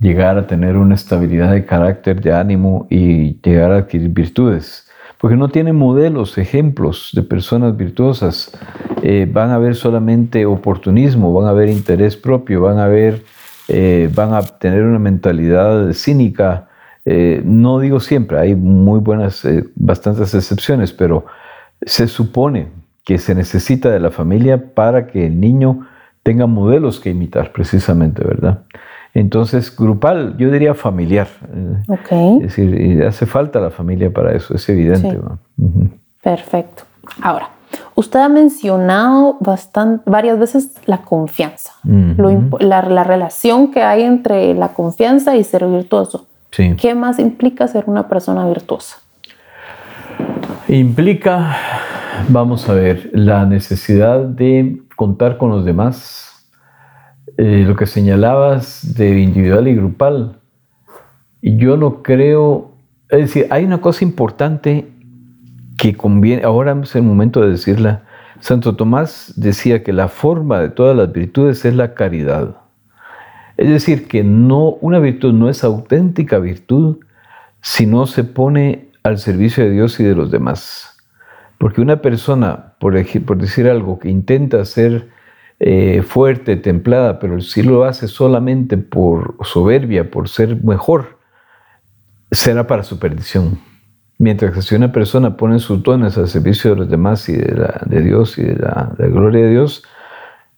llegar 0.00 0.36
a 0.36 0.46
tener 0.46 0.76
una 0.76 0.96
estabilidad 0.96 1.52
de 1.52 1.64
carácter, 1.64 2.20
de 2.20 2.32
ánimo 2.32 2.86
y 2.90 3.40
llegar 3.42 3.70
a 3.70 3.76
adquirir 3.78 4.08
virtudes. 4.08 4.85
Porque 5.26 5.38
no 5.38 5.48
tienen 5.48 5.74
modelos, 5.74 6.38
ejemplos 6.38 7.10
de 7.12 7.24
personas 7.24 7.76
virtuosas. 7.76 8.56
Eh, 9.02 9.28
van 9.28 9.50
a 9.50 9.58
ver 9.58 9.74
solamente 9.74 10.46
oportunismo, 10.46 11.32
van 11.32 11.48
a 11.48 11.52
ver 11.52 11.68
interés 11.68 12.16
propio, 12.16 12.60
van 12.60 12.78
a 12.78 12.86
ver 12.86 13.24
eh, 13.66 14.08
van 14.14 14.34
a 14.34 14.42
tener 14.42 14.84
una 14.84 15.00
mentalidad 15.00 15.92
cínica. 15.94 16.68
Eh, 17.04 17.42
no 17.44 17.80
digo 17.80 17.98
siempre, 17.98 18.38
hay 18.38 18.54
muy 18.54 19.00
buenas, 19.00 19.44
bastantes 19.74 20.32
excepciones, 20.32 20.92
pero 20.92 21.26
se 21.82 22.06
supone 22.06 22.68
que 23.04 23.18
se 23.18 23.34
necesita 23.34 23.90
de 23.90 23.98
la 23.98 24.12
familia 24.12 24.74
para 24.74 25.08
que 25.08 25.26
el 25.26 25.40
niño 25.40 25.88
tenga 26.22 26.46
modelos 26.46 27.00
que 27.00 27.10
imitar, 27.10 27.50
precisamente, 27.50 28.22
¿verdad? 28.22 28.62
Entonces, 29.16 29.74
grupal, 29.74 30.36
yo 30.36 30.50
diría 30.50 30.74
familiar. 30.74 31.28
Okay. 31.88 32.36
Es 32.42 32.56
decir, 32.56 33.02
hace 33.02 33.24
falta 33.24 33.60
la 33.60 33.70
familia 33.70 34.12
para 34.12 34.34
eso, 34.34 34.54
es 34.54 34.68
evidente. 34.68 35.18
Perfecto. 36.22 36.82
Ahora, 37.22 37.48
Usted 37.94 38.20
ha 38.20 38.28
mencionado 38.28 39.38
bastante, 39.40 40.02
varias 40.08 40.38
veces 40.38 40.74
la 40.84 40.98
confianza, 40.98 41.72
la, 42.60 43.04
relación 43.04 43.70
que 43.70 43.82
hay 43.82 44.02
entre 44.02 44.54
la 44.54 44.68
confianza 44.68 45.34
y 45.34 45.42
ser 45.44 45.66
virtuoso. 45.66 46.26
¿Qué 46.50 46.94
más 46.94 47.18
implica 47.18 47.66
ser 47.68 47.84
una 47.86 48.06
persona 48.06 48.46
virtuosa? 48.46 48.98
Implica, 50.68 51.56
vamos 52.28 52.68
a 52.68 52.74
ver, 52.74 53.10
la 53.14 53.46
necesidad 53.46 54.20
de 54.20 54.78
contar 54.94 55.38
con 55.38 55.50
los 55.50 55.64
demás, 55.64 56.35
eh, 57.38 57.64
lo 57.66 57.76
que 57.76 57.86
señalabas 57.86 58.94
de 58.96 59.20
individual 59.20 59.68
y 59.68 59.74
grupal. 59.74 60.40
Yo 61.42 61.76
no 61.76 62.02
creo, 62.02 62.72
es 63.10 63.20
decir, 63.20 63.46
hay 63.50 63.64
una 63.64 63.80
cosa 63.80 64.04
importante 64.04 64.88
que 65.76 65.94
conviene, 65.94 66.44
ahora 66.44 66.78
es 66.82 66.94
el 66.96 67.02
momento 67.02 67.42
de 67.42 67.50
decirla. 67.50 68.04
Santo 68.40 68.74
Tomás 68.76 69.34
decía 69.36 69.82
que 69.82 69.92
la 69.92 70.08
forma 70.08 70.60
de 70.60 70.70
todas 70.70 70.96
las 70.96 71.12
virtudes 71.12 71.64
es 71.64 71.74
la 71.74 71.94
caridad. 71.94 72.56
Es 73.56 73.68
decir, 73.68 74.08
que 74.08 74.24
no, 74.24 74.70
una 74.80 74.98
virtud 74.98 75.32
no 75.32 75.48
es 75.48 75.64
auténtica 75.64 76.38
virtud 76.38 76.98
si 77.60 77.86
no 77.86 78.06
se 78.06 78.24
pone 78.24 78.90
al 79.02 79.18
servicio 79.18 79.64
de 79.64 79.70
Dios 79.70 79.98
y 80.00 80.04
de 80.04 80.14
los 80.14 80.30
demás. 80.30 80.96
Porque 81.58 81.80
una 81.80 82.02
persona, 82.02 82.74
por, 82.78 82.94
por 83.24 83.38
decir 83.38 83.68
algo, 83.68 83.98
que 83.98 84.08
intenta 84.10 84.64
ser 84.64 85.08
eh, 85.58 86.02
fuerte, 86.02 86.56
templada, 86.56 87.18
pero 87.18 87.40
si 87.40 87.62
lo 87.62 87.84
hace 87.84 88.08
solamente 88.08 88.76
por 88.76 89.36
soberbia, 89.42 90.10
por 90.10 90.28
ser 90.28 90.62
mejor, 90.62 91.18
será 92.30 92.66
para 92.66 92.82
su 92.82 92.98
perdición. 92.98 93.58
Mientras 94.18 94.52
que 94.52 94.62
si 94.62 94.74
una 94.74 94.92
persona 94.92 95.36
pone 95.36 95.58
sus 95.58 95.82
dones 95.82 96.18
al 96.18 96.28
servicio 96.28 96.70
de 96.70 96.76
los 96.76 96.90
demás 96.90 97.28
y 97.28 97.36
de, 97.36 98.02
Dios 98.02 98.38
y 98.38 98.42
de 98.42 98.56
la, 98.56 98.94
gloria 98.98 99.44
de 99.44 99.50
Dios, 99.50 99.82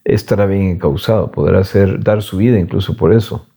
estará 0.03 0.45
bien 0.45 0.63
encausado, 0.63 1.31
podrá 1.31 1.59
hacer, 1.59 2.03
dar 2.03 2.21
su 2.21 2.37
vida 2.37 2.59
incluso 2.59 2.97
por 2.97 3.13
eso. 3.13 3.47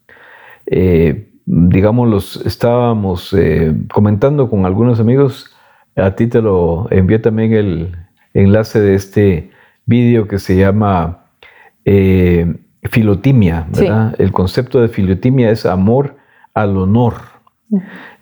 Eh, 0.67 1.33
digamos, 1.47 2.09
los, 2.09 2.37
estábamos 2.47 3.33
eh, 3.33 3.75
comentando 3.93 4.49
con 4.49 4.65
algunos 4.65 5.01
amigos, 5.01 5.57
a 5.97 6.13
ti 6.13 6.27
te 6.27 6.41
lo 6.41 6.87
envié 6.91 7.19
también 7.19 7.53
el 7.53 7.97
enlace 8.35 8.81
de 8.81 8.95
este 8.95 9.51
vídeo 9.87 10.27
que 10.27 10.39
se 10.39 10.57
llama 10.57 11.22
eh, 11.85 12.55
filotimia, 12.85 13.67
¿verdad? 13.73 14.15
El 14.19 14.33
concepto 14.33 14.81
de 14.81 14.89
filotimia 14.89 15.51
es 15.51 15.67
amor 15.67 16.17
al 16.55 16.77
honor. 16.77 17.15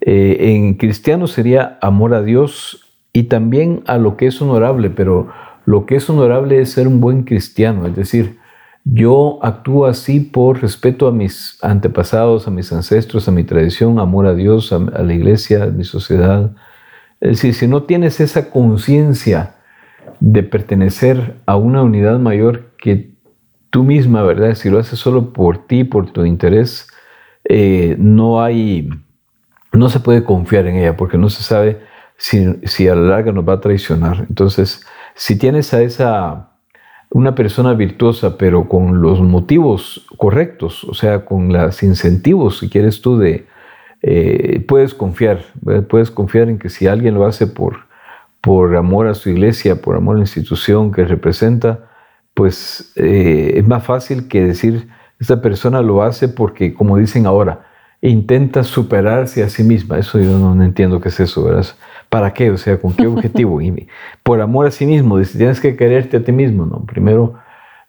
Eh, 0.00 0.54
en 0.54 0.74
cristiano 0.74 1.26
sería 1.26 1.78
amor 1.80 2.14
a 2.14 2.22
Dios 2.22 2.96
y 3.12 3.24
también 3.24 3.82
a 3.86 3.98
lo 3.98 4.16
que 4.16 4.26
es 4.26 4.40
honorable, 4.40 4.90
pero 4.90 5.28
lo 5.64 5.86
que 5.86 5.96
es 5.96 6.08
honorable 6.08 6.60
es 6.60 6.70
ser 6.70 6.86
un 6.86 7.00
buen 7.00 7.24
cristiano, 7.24 7.86
es 7.86 7.96
decir, 7.96 8.38
yo 8.84 9.38
actúo 9.42 9.86
así 9.86 10.20
por 10.20 10.62
respeto 10.62 11.06
a 11.06 11.12
mis 11.12 11.58
antepasados, 11.62 12.48
a 12.48 12.50
mis 12.50 12.72
ancestros, 12.72 13.28
a 13.28 13.32
mi 13.32 13.44
tradición, 13.44 13.98
amor 13.98 14.26
a 14.26 14.34
Dios, 14.34 14.72
a, 14.72 14.78
la 14.78 15.12
iglesia, 15.12 15.64
a 15.64 15.66
mi 15.66 15.84
sociedad. 15.84 16.52
Es 17.20 17.30
decir, 17.30 17.54
si 17.54 17.68
no 17.68 17.82
tienes 17.82 18.20
esa 18.20 18.50
conciencia 18.50 19.56
de 20.18 20.42
pertenecer 20.42 21.36
a 21.46 21.56
una 21.56 21.82
unidad 21.82 22.18
mayor 22.18 22.72
que 22.78 23.09
tú 23.70 23.84
misma, 23.84 24.22
¿verdad? 24.22 24.54
Si 24.54 24.68
lo 24.70 24.78
haces 24.78 24.98
solo 24.98 25.32
por 25.32 25.66
ti, 25.66 25.84
por 25.84 26.10
tu 26.10 26.24
interés, 26.24 26.88
eh, 27.44 27.96
no 27.98 28.42
hay 28.42 28.90
no 29.72 29.88
se 29.88 30.00
puede 30.00 30.24
confiar 30.24 30.66
en 30.66 30.76
ella 30.76 30.96
porque 30.96 31.18
no 31.18 31.30
se 31.30 31.42
sabe 31.42 31.80
si, 32.16 32.88
a 32.88 32.94
la 32.94 33.02
larga 33.02 33.32
nos 33.32 33.48
va 33.48 33.54
a 33.54 33.60
traicionar. 33.60 34.26
Entonces, 34.28 34.84
si 35.14 35.38
tienes 35.38 35.72
a 35.72 35.82
esa 35.82 36.46
una 37.12 37.34
persona 37.34 37.74
virtuosa, 37.74 38.38
pero 38.38 38.68
con 38.68 39.02
los 39.02 39.20
motivos 39.20 40.06
correctos, 40.16 40.84
o 40.84 40.94
sea, 40.94 41.24
con 41.24 41.52
los 41.52 41.82
incentivos, 41.82 42.58
si 42.58 42.68
quieres 42.68 43.00
tú, 43.00 43.18
de 43.18 43.46
eh, 44.02 44.64
puedes 44.68 44.94
confiar, 44.94 45.42
puedes 45.88 46.10
confiar 46.10 46.48
en 46.48 46.58
que 46.58 46.68
si 46.68 46.86
alguien 46.86 47.14
lo 47.14 47.26
hace 47.26 47.46
por, 47.48 47.86
por 48.40 48.76
amor 48.76 49.08
a 49.08 49.14
su 49.14 49.28
iglesia, 49.28 49.82
por 49.82 49.96
amor 49.96 50.14
a 50.14 50.18
la 50.18 50.24
institución 50.24 50.92
que 50.92 51.04
representa, 51.04 51.89
pues 52.40 52.90
eh, 52.96 53.52
es 53.56 53.68
más 53.68 53.84
fácil 53.84 54.26
que 54.26 54.40
decir, 54.40 54.88
esta 55.18 55.42
persona 55.42 55.82
lo 55.82 56.02
hace 56.02 56.26
porque, 56.26 56.72
como 56.72 56.96
dicen 56.96 57.26
ahora, 57.26 57.66
intenta 58.00 58.64
superarse 58.64 59.42
a 59.42 59.50
sí 59.50 59.62
misma. 59.62 59.98
Eso 59.98 60.18
yo 60.18 60.38
no 60.38 60.64
entiendo 60.64 61.02
qué 61.02 61.10
es 61.10 61.20
eso, 61.20 61.44
¿verdad? 61.44 61.66
¿Para 62.08 62.32
qué? 62.32 62.50
O 62.50 62.56
sea, 62.56 62.78
¿con 62.80 62.94
qué 62.94 63.06
objetivo? 63.14 63.60
y 63.60 63.88
por 64.22 64.40
amor 64.40 64.64
a 64.64 64.70
sí 64.70 64.86
mismo, 64.86 65.18
dice, 65.18 65.36
tienes 65.36 65.60
que 65.60 65.76
quererte 65.76 66.16
a 66.16 66.24
ti 66.24 66.32
mismo, 66.32 66.64
¿no? 66.64 66.86
Primero, 66.86 67.34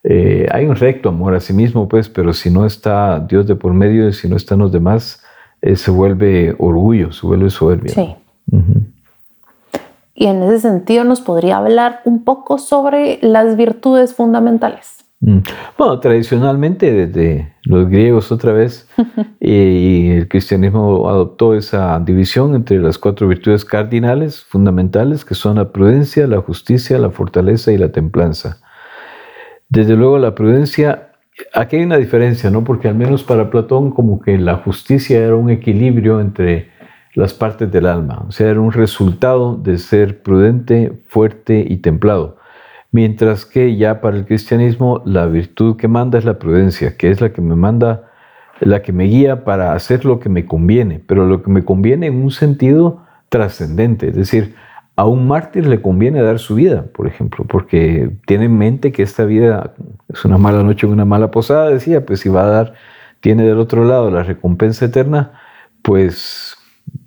eh, 0.03 0.48
hay 0.51 0.65
un 0.65 0.75
recto 0.75 1.08
amor 1.08 1.34
a 1.34 1.39
sí 1.39 1.53
mismo, 1.53 1.88
pues, 1.88 2.10
pero 2.10 2.34
si 2.34 2.50
no 2.50 2.65
está 2.65 3.22
Dios 3.22 3.48
de 3.48 3.55
por 3.55 3.74
medio, 3.74 4.12
si 4.12 4.27
no 4.27 4.36
están 4.36 4.60
los 4.60 4.74
demás, 4.74 5.24
eh, 5.62 5.77
se 5.77 5.91
vuelve 5.91 6.58
orgullo, 6.60 7.13
se 7.13 7.25
vuelve 7.25 7.50
soberbia. 7.50 7.93
Sí. 7.93 8.15
Y 10.22 10.28
en 10.28 10.44
ese 10.44 10.60
sentido 10.60 11.04
nos 11.04 11.20
podría 11.20 11.58
hablar 11.58 12.01
un 12.06 12.24
poco 12.24 12.60
sobre 12.60 13.18
las 13.24 13.58
virtudes 13.58 14.13
fundamentales. 14.13 15.04
Mm. 15.20 15.40
Bueno, 15.80 16.00
tradicionalmente 16.00 16.92
desde 16.94 17.56
los 17.63 17.90
griegos 17.90 18.32
otra 18.32 18.54
vez 18.54 18.88
y 19.40 20.12
el 20.12 20.28
cristianismo 20.28 21.10
adoptó 21.10 21.56
esa 21.56 22.00
división 22.00 22.54
entre 22.54 22.78
las 22.78 23.00
cuatro 23.00 23.28
virtudes 23.28 23.66
cardinales 23.66 24.44
fundamentales 24.44 25.25
que 25.25 25.34
son 25.34 25.56
la 25.56 25.72
prudencia, 25.72 26.28
la 26.28 26.40
justicia, 26.40 27.00
la 27.00 27.10
fortaleza 27.10 27.72
y 27.72 27.80
la 27.80 27.92
templanza. 27.92 28.60
Desde 29.70 29.96
luego 29.96 30.20
la 30.20 30.36
prudencia, 30.36 31.13
aquí 31.51 31.78
hay 31.78 31.84
una 31.84 31.98
diferencia, 31.98 32.51
¿no? 32.51 32.63
Porque 32.63 32.88
al 32.88 32.96
menos 32.96 33.24
para 33.24 33.50
Platón 33.50 33.90
como 33.90 34.20
que 34.20 34.38
la 34.38 34.58
justicia 34.58 35.18
era 35.18 35.36
un 35.36 35.50
equilibrio 35.50 36.22
entre 36.22 36.70
las 37.13 37.34
partes 37.34 37.72
del 37.72 37.86
alma, 37.86 38.25
o 38.27 38.32
sea, 38.32 38.50
era 38.50 38.62
un 38.62 38.72
resultado 38.72 39.56
de 39.56 39.77
ser 39.77 40.22
prudente, 40.22 40.94
fuerte 41.08 41.65
y 41.68 41.77
templado. 41.77 42.38
Mientras 42.91 43.46
que 43.46 43.75
ya 43.77 44.01
para 44.01 44.18
el 44.18 44.25
cristianismo 44.25 45.01
la 45.06 45.25
virtud 45.25 45.77
que 45.77 45.88
manda 45.88 46.18
es 46.18 46.25
la 46.25 46.39
prudencia, 46.39 46.98
que 46.98 47.10
es 47.10 47.22
la 47.22 47.32
que 47.32 47.41
me 47.41 47.56
manda, 47.56 48.10
la 48.60 48.82
que 48.82 48.91
me 48.91 49.06
guía 49.06 49.44
para 49.44 49.74
hacer 49.74 50.06
lo 50.06 50.20
que 50.20 50.30
me 50.30 50.46
conviene, 50.46 51.01
pero 51.06 51.25
lo 51.25 51.41
que 51.41 51.50
me 51.50 51.63
conviene 51.63 52.08
en 52.08 52.22
un 52.22 52.32
sentido 52.32 53.01
trascendente. 53.30 54.10
Es 54.10 54.15
decir, 54.15 54.56
a 54.96 55.06
un 55.06 55.27
mártir 55.27 55.65
le 55.68 55.82
conviene 55.82 56.22
dar 56.22 56.39
su 56.39 56.56
vida, 56.56 56.84
por 56.94 57.08
ejemplo, 57.08 57.46
porque 57.48 58.12
tiene 58.25 58.46
en 58.46 58.58
mente 58.58 58.91
que 58.91 59.03
esta 59.03 59.24
vida 59.25 59.74
es 60.10 60.25
una 60.25 60.38
mala 60.38 60.63
noche 60.63 60.86
en 60.86 60.94
una 60.94 61.06
mala 61.06 61.32
posada, 61.32 61.70
decía, 61.70 62.06
pues 62.06 62.20
si 62.20 62.30
va 62.30 62.44
a 62.44 62.50
dar, 62.50 62.74
tiene 63.22 63.44
del 63.44 63.60
otro 63.60 63.86
lado 63.86 64.12
la 64.12 64.24
recompensa 64.24 64.86
eterna, 64.86 65.32
pues 65.82 66.50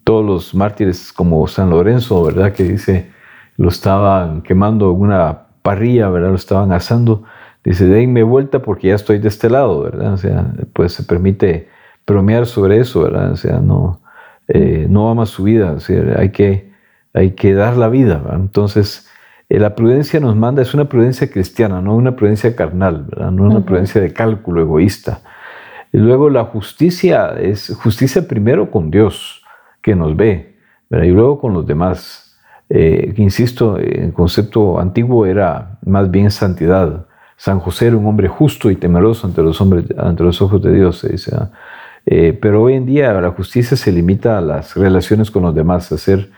todos 0.05 0.25
los 0.25 0.55
mártires 0.55 1.13
como 1.13 1.47
San 1.49 1.71
Lorenzo, 1.71 2.23
¿verdad? 2.25 2.53
Que 2.53 2.65
dice, 2.65 3.11
lo 3.57 3.69
estaban 3.69 4.43
quemando 4.43 4.91
en 4.91 5.01
una 5.01 5.47
parrilla, 5.63 6.09
¿verdad? 6.11 6.31
Lo 6.31 6.37
estaban 6.37 6.73
asando. 6.73 7.25
Dice, 7.65 7.87
denme 7.87 8.23
vuelta 8.23 8.61
porque 8.61 8.89
ya 8.89 8.95
estoy 8.95 9.19
de 9.19 9.29
este 9.29 9.49
lado, 9.49 9.83
¿verdad? 9.83 10.13
O 10.13 10.17
sea, 10.19 10.53
pues 10.75 10.93
se 10.93 11.03
permite 11.03 11.69
bromear 12.07 12.47
sobre 12.47 12.79
eso, 12.79 13.03
¿verdad? 13.03 13.33
O 13.33 13.37
sea, 13.37 13.59
no, 13.61 14.01
eh, 14.49 14.87
no 14.89 15.11
ama 15.11 15.25
su 15.25 15.45
vida, 15.45 15.73
o 15.73 15.81
sea, 15.81 16.19
hay 16.19 16.31
que, 16.31 16.71
hay 17.15 17.31
que 17.31 17.55
dar 17.55 17.79
la 17.79 17.89
vida, 17.89 18.19
¿verdad? 18.19 18.41
Entonces, 18.41 19.09
eh, 19.49 19.59
la 19.59 19.75
prudencia 19.75 20.21
nos 20.21 20.37
manda, 20.37 20.61
es 20.61 20.75
una 20.75 20.87
prudencia 20.87 21.31
cristiana, 21.31 21.81
no 21.81 21.97
una 21.97 22.17
prudencia 22.17 22.55
carnal, 22.55 23.07
¿verdad? 23.09 23.31
No 23.31 23.45
una 23.45 23.65
prudencia 23.65 24.01
de 24.01 24.13
cálculo 24.13 24.61
egoísta. 24.61 25.21
Y 25.93 25.99
luego 25.99 26.29
la 26.29 26.45
justicia 26.45 27.35
es 27.39 27.75
justicia 27.83 28.27
primero 28.29 28.71
con 28.71 28.91
Dios, 28.91 29.44
que 29.85 29.95
nos 29.95 30.17
ve, 30.17 30.57
¿verdad? 30.89 31.07
y 31.07 31.11
luego 31.11 31.39
con 31.39 31.53
los 31.53 31.67
demás. 31.67 32.37
Eh, 32.71 33.13
insisto, 33.19 33.77
el 33.77 34.15
concepto 34.15 34.81
antiguo 34.81 35.27
era 35.27 35.79
más 35.85 36.11
bien 36.11 36.31
santidad. 36.31 37.07
San 37.37 37.61
José 37.61 37.89
era 37.89 37.97
un 37.97 38.07
hombre 38.07 38.27
justo 38.27 38.71
y 38.71 38.77
temeroso 38.77 39.27
ante 39.27 39.43
los, 39.43 39.61
hombres, 39.61 39.85
ante 39.99 40.23
los 40.23 40.41
ojos 40.41 40.63
de 40.63 40.73
Dios. 40.73 41.07
Eh, 42.07 42.39
pero 42.41 42.63
hoy 42.63 42.75
en 42.75 42.87
día 42.87 43.13
la 43.13 43.31
justicia 43.31 43.77
se 43.77 43.93
limita 43.93 44.39
a 44.39 44.41
las 44.41 44.75
relaciones 44.75 45.31
con 45.31 45.43
los 45.43 45.55
demás, 45.55 45.93
a, 45.93 45.97
hacer, 45.97 46.31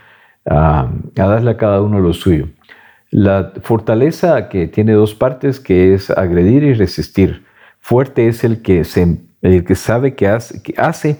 a, 0.44 0.90
darle 1.14 1.52
a 1.52 1.56
cada 1.56 1.80
uno 1.80 2.00
lo 2.00 2.12
suyo. 2.12 2.48
La 3.10 3.52
fortaleza 3.62 4.48
que 4.48 4.66
tiene 4.66 4.92
dos 4.92 5.14
partes, 5.14 5.60
que 5.60 5.94
es 5.94 6.10
agredir 6.10 6.64
y 6.64 6.74
resistir. 6.74 7.44
Fuerte 7.78 8.26
es 8.26 8.42
el 8.42 8.62
que, 8.62 8.82
se, 8.82 9.20
el 9.42 9.64
que 9.64 9.76
sabe 9.76 10.16
que 10.16 10.26
que 10.64 10.74
hace, 10.76 11.18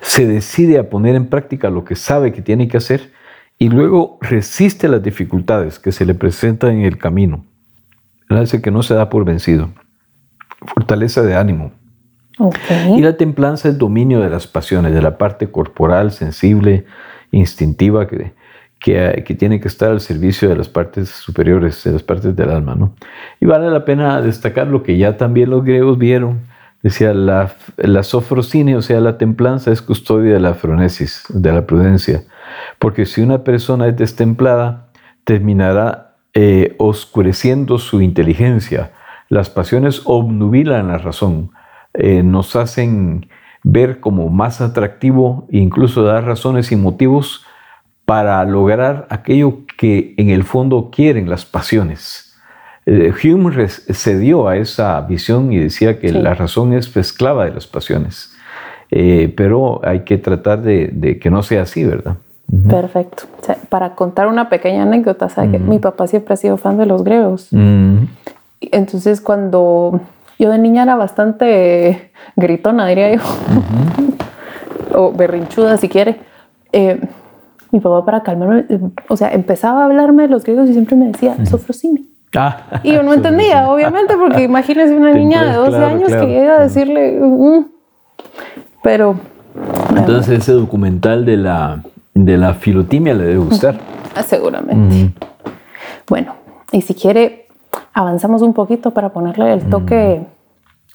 se 0.00 0.26
decide 0.26 0.78
a 0.78 0.88
poner 0.88 1.14
en 1.14 1.26
práctica 1.26 1.70
lo 1.70 1.84
que 1.84 1.96
sabe 1.96 2.32
que 2.32 2.42
tiene 2.42 2.68
que 2.68 2.76
hacer 2.76 3.12
y 3.58 3.68
luego 3.68 4.18
resiste 4.20 4.88
las 4.88 5.02
dificultades 5.02 5.78
que 5.78 5.92
se 5.92 6.04
le 6.04 6.14
presentan 6.14 6.72
en 6.72 6.82
el 6.82 6.98
camino. 6.98 7.44
Hace 8.28 8.60
que 8.60 8.70
no 8.70 8.82
se 8.82 8.94
da 8.94 9.08
por 9.08 9.24
vencido. 9.24 9.70
Fortaleza 10.74 11.22
de 11.22 11.36
ánimo. 11.36 11.72
Y 12.96 13.00
la 13.00 13.16
templanza 13.16 13.68
es 13.68 13.78
dominio 13.78 14.20
de 14.20 14.28
las 14.28 14.46
pasiones, 14.46 14.92
de 14.92 15.00
la 15.00 15.16
parte 15.16 15.50
corporal, 15.50 16.12
sensible, 16.12 16.84
instintiva, 17.30 18.06
que, 18.06 18.32
que, 18.78 19.36
tiene 19.38 19.58
que 19.58 19.68
estar 19.68 19.90
al 19.90 20.00
servicio 20.00 20.48
de 20.48 20.56
las 20.56 20.68
partes 20.68 21.08
superiores, 21.08 21.82
de 21.84 21.92
las 21.92 22.02
partes 22.02 22.36
del 22.36 22.50
alma. 22.50 22.74
¿no? 22.74 22.94
Y 23.40 23.46
vale 23.46 23.70
la 23.70 23.86
pena 23.86 24.20
destacar 24.20 24.66
lo 24.66 24.82
que 24.82 24.98
ya 24.98 25.16
también 25.16 25.48
los 25.48 25.64
griegos 25.64 25.96
vieron. 25.96 26.40
Decía, 26.86 27.12
la, 27.14 27.52
la 27.76 28.02
sofrosine, 28.02 28.76
o 28.76 28.82
sea, 28.82 29.00
la 29.00 29.18
templanza 29.18 29.72
es 29.72 29.82
custodia 29.82 30.34
de 30.34 30.40
la 30.40 30.54
fronesis, 30.54 31.24
de 31.28 31.52
la 31.52 31.66
prudencia 31.66 32.22
porque 32.78 33.06
si 33.06 33.22
una 33.22 33.44
persona 33.44 33.88
es 33.88 33.96
destemplada, 33.96 34.88
terminará 35.24 36.16
eh, 36.34 36.74
oscureciendo 36.78 37.78
su 37.78 38.00
inteligencia. 38.00 38.92
Las 39.28 39.50
pasiones 39.50 40.02
obnubilan 40.04 40.88
la 40.88 40.98
razón, 40.98 41.50
eh, 41.94 42.22
nos 42.22 42.54
hacen 42.56 43.28
ver 43.62 43.98
como 44.00 44.28
más 44.28 44.60
atractivo 44.60 45.48
incluso 45.50 46.04
dar 46.04 46.24
razones 46.24 46.70
y 46.70 46.76
motivos 46.76 47.44
para 48.04 48.44
lograr 48.44 49.08
aquello 49.10 49.66
que 49.76 50.14
en 50.16 50.30
el 50.30 50.44
fondo 50.44 50.90
quieren 50.92 51.28
las 51.28 51.44
pasiones. 51.44 52.25
Eh, 52.86 53.12
Hume 53.24 53.68
cedió 53.68 54.48
a 54.48 54.56
esa 54.56 55.00
visión 55.02 55.52
y 55.52 55.58
decía 55.58 55.98
que 55.98 56.12
la 56.12 56.34
razón 56.34 56.72
es 56.72 56.96
esclava 56.96 57.44
de 57.44 57.52
las 57.52 57.66
pasiones. 57.66 58.32
pero 58.88 59.80
hay 59.84 60.00
que 60.00 60.18
tratar 60.18 60.62
de, 60.62 61.18
que 61.20 61.30
no 61.30 61.42
sea 61.42 61.62
así, 61.62 61.84
¿verdad? 61.84 62.16
Perfecto. 62.68 63.24
para 63.68 63.96
contar 63.96 64.28
una 64.28 64.48
pequeña 64.48 64.84
anécdota, 64.84 65.28
¿sabe 65.28 65.50
que 65.50 65.58
mi 65.58 65.80
papá 65.80 66.06
siempre 66.06 66.34
ha 66.34 66.36
sido 66.36 66.56
fan 66.56 66.78
de 66.78 66.86
los 66.86 67.02
griegos. 67.02 67.48
Entonces, 68.60 69.20
cuando 69.20 70.00
yo 70.38 70.50
de 70.50 70.58
niña 70.58 70.82
era 70.82 70.96
bastante 70.96 72.10
gritona, 72.36 72.86
diría 72.86 73.14
yo, 73.14 73.20
o 74.94 75.12
berrinchuda 75.12 75.76
si 75.76 75.88
quiere, 75.88 76.16
eh, 76.72 77.00
mi 77.70 77.80
papá 77.80 78.04
para 78.04 78.22
calmarme, 78.22 78.64
eh, 78.68 78.80
o 79.08 79.16
sea, 79.16 79.32
empezaba 79.32 79.82
a 79.82 79.84
hablarme 79.86 80.24
de 80.24 80.28
los 80.28 80.44
griegos 80.44 80.68
y 80.68 80.72
siempre 80.72 80.96
me 80.96 81.06
decía, 81.06 81.36
sofrosine. 81.46 82.02
Ah, 82.36 82.80
y 82.82 82.92
yo 82.92 83.02
no 83.02 83.14
entendía, 83.14 83.68
obviamente, 83.68 84.14
porque 84.16 84.44
imagínese 84.44 84.94
una 84.94 85.12
niña 85.12 85.44
de 85.44 85.54
12 85.54 85.76
años 85.84 86.08
que 86.08 86.26
llega 86.26 86.56
a 86.56 86.60
decirle, 86.60 87.18
mm". 87.20 87.64
pero... 88.82 89.18
Entonces 89.96 90.40
ese 90.40 90.52
documental 90.52 91.24
de 91.24 91.38
la 91.38 91.82
de 92.16 92.38
la 92.38 92.54
filotimia 92.54 93.14
le 93.14 93.24
debe 93.24 93.38
gustar. 93.38 93.78
Seguramente. 94.26 95.12
Bueno, 96.08 96.34
y 96.72 96.80
si 96.80 96.94
quiere, 96.94 97.46
avanzamos 97.92 98.42
un 98.42 98.54
poquito 98.54 98.92
para 98.92 99.10
ponerle 99.10 99.52
el 99.52 99.68
toque 99.68 100.26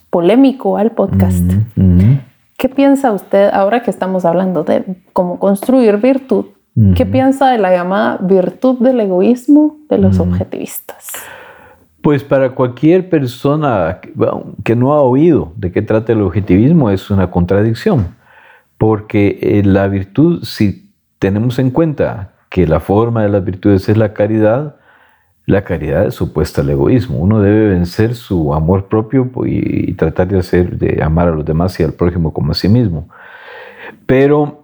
polémico 0.10 0.78
al 0.78 0.92
podcast. 0.92 1.52
¿Qué 2.58 2.70
piensa 2.70 3.12
usted 3.12 3.50
ahora 3.54 3.84
que 3.84 3.92
estamos 3.92 4.26
hablando 4.26 4.64
de 4.64 4.84
cómo 5.14 5.40
construir 5.40 5.98
virtud? 5.98 6.46
¿Qué 6.96 7.06
piensa 7.06 7.52
de 7.52 7.58
la 7.58 7.72
llamada 7.72 8.18
virtud 8.22 8.80
del 8.80 9.02
egoísmo 9.02 9.78
de 9.90 9.98
los 9.98 10.20
objetivistas? 10.20 11.12
Pues 12.02 12.24
para 12.24 12.52
cualquier 12.52 13.10
persona 13.10 14.00
que 14.64 14.76
no 14.76 14.94
ha 14.94 15.02
oído 15.02 15.52
de 15.58 15.72
qué 15.72 15.82
trata 15.82 16.14
el 16.14 16.22
objetivismo 16.22 16.90
es 16.90 17.12
una 17.12 17.30
contradicción, 17.30 18.16
porque 18.78 19.38
eh, 19.42 19.64
la 19.66 19.88
virtud, 19.90 20.44
si 20.44 20.94
tenemos 21.20 21.60
en 21.60 21.72
cuenta 21.72 22.32
que 22.50 22.66
la 22.66 22.80
forma 22.80 23.24
de 23.24 23.30
las 23.30 23.44
virtudes 23.44 23.90
es 23.90 23.98
la 23.98 24.14
caridad, 24.14 24.78
la 25.46 25.64
caridad 25.64 26.06
es 26.06 26.22
opuesta 26.22 26.62
al 26.62 26.70
egoísmo. 26.70 27.18
Uno 27.18 27.42
debe 27.42 27.68
vencer 27.70 28.16
su 28.16 28.54
amor 28.54 28.88
propio 28.88 29.30
y, 29.46 29.94
tratar 29.94 30.30
de 30.30 30.40
hacer, 30.40 30.78
de 30.78 31.04
amar 31.04 31.28
a 31.28 31.32
los 31.32 31.46
demás 31.46 31.78
y 31.80 31.84
al 31.84 31.94
prójimo 31.94 32.34
como 32.34 32.52
a 32.52 32.56
sí 32.56 32.70
mismo. 32.70 33.10
Pero 34.06 34.61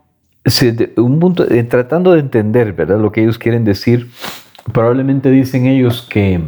un 0.97 1.19
punto, 1.19 1.45
tratando 1.69 2.13
de 2.13 2.19
entender 2.19 2.73
¿verdad? 2.73 2.99
lo 2.99 3.11
que 3.11 3.21
ellos 3.21 3.37
quieren 3.37 3.65
decir, 3.65 4.09
probablemente 4.71 5.29
dicen 5.29 5.65
ellos 5.65 6.07
que 6.09 6.41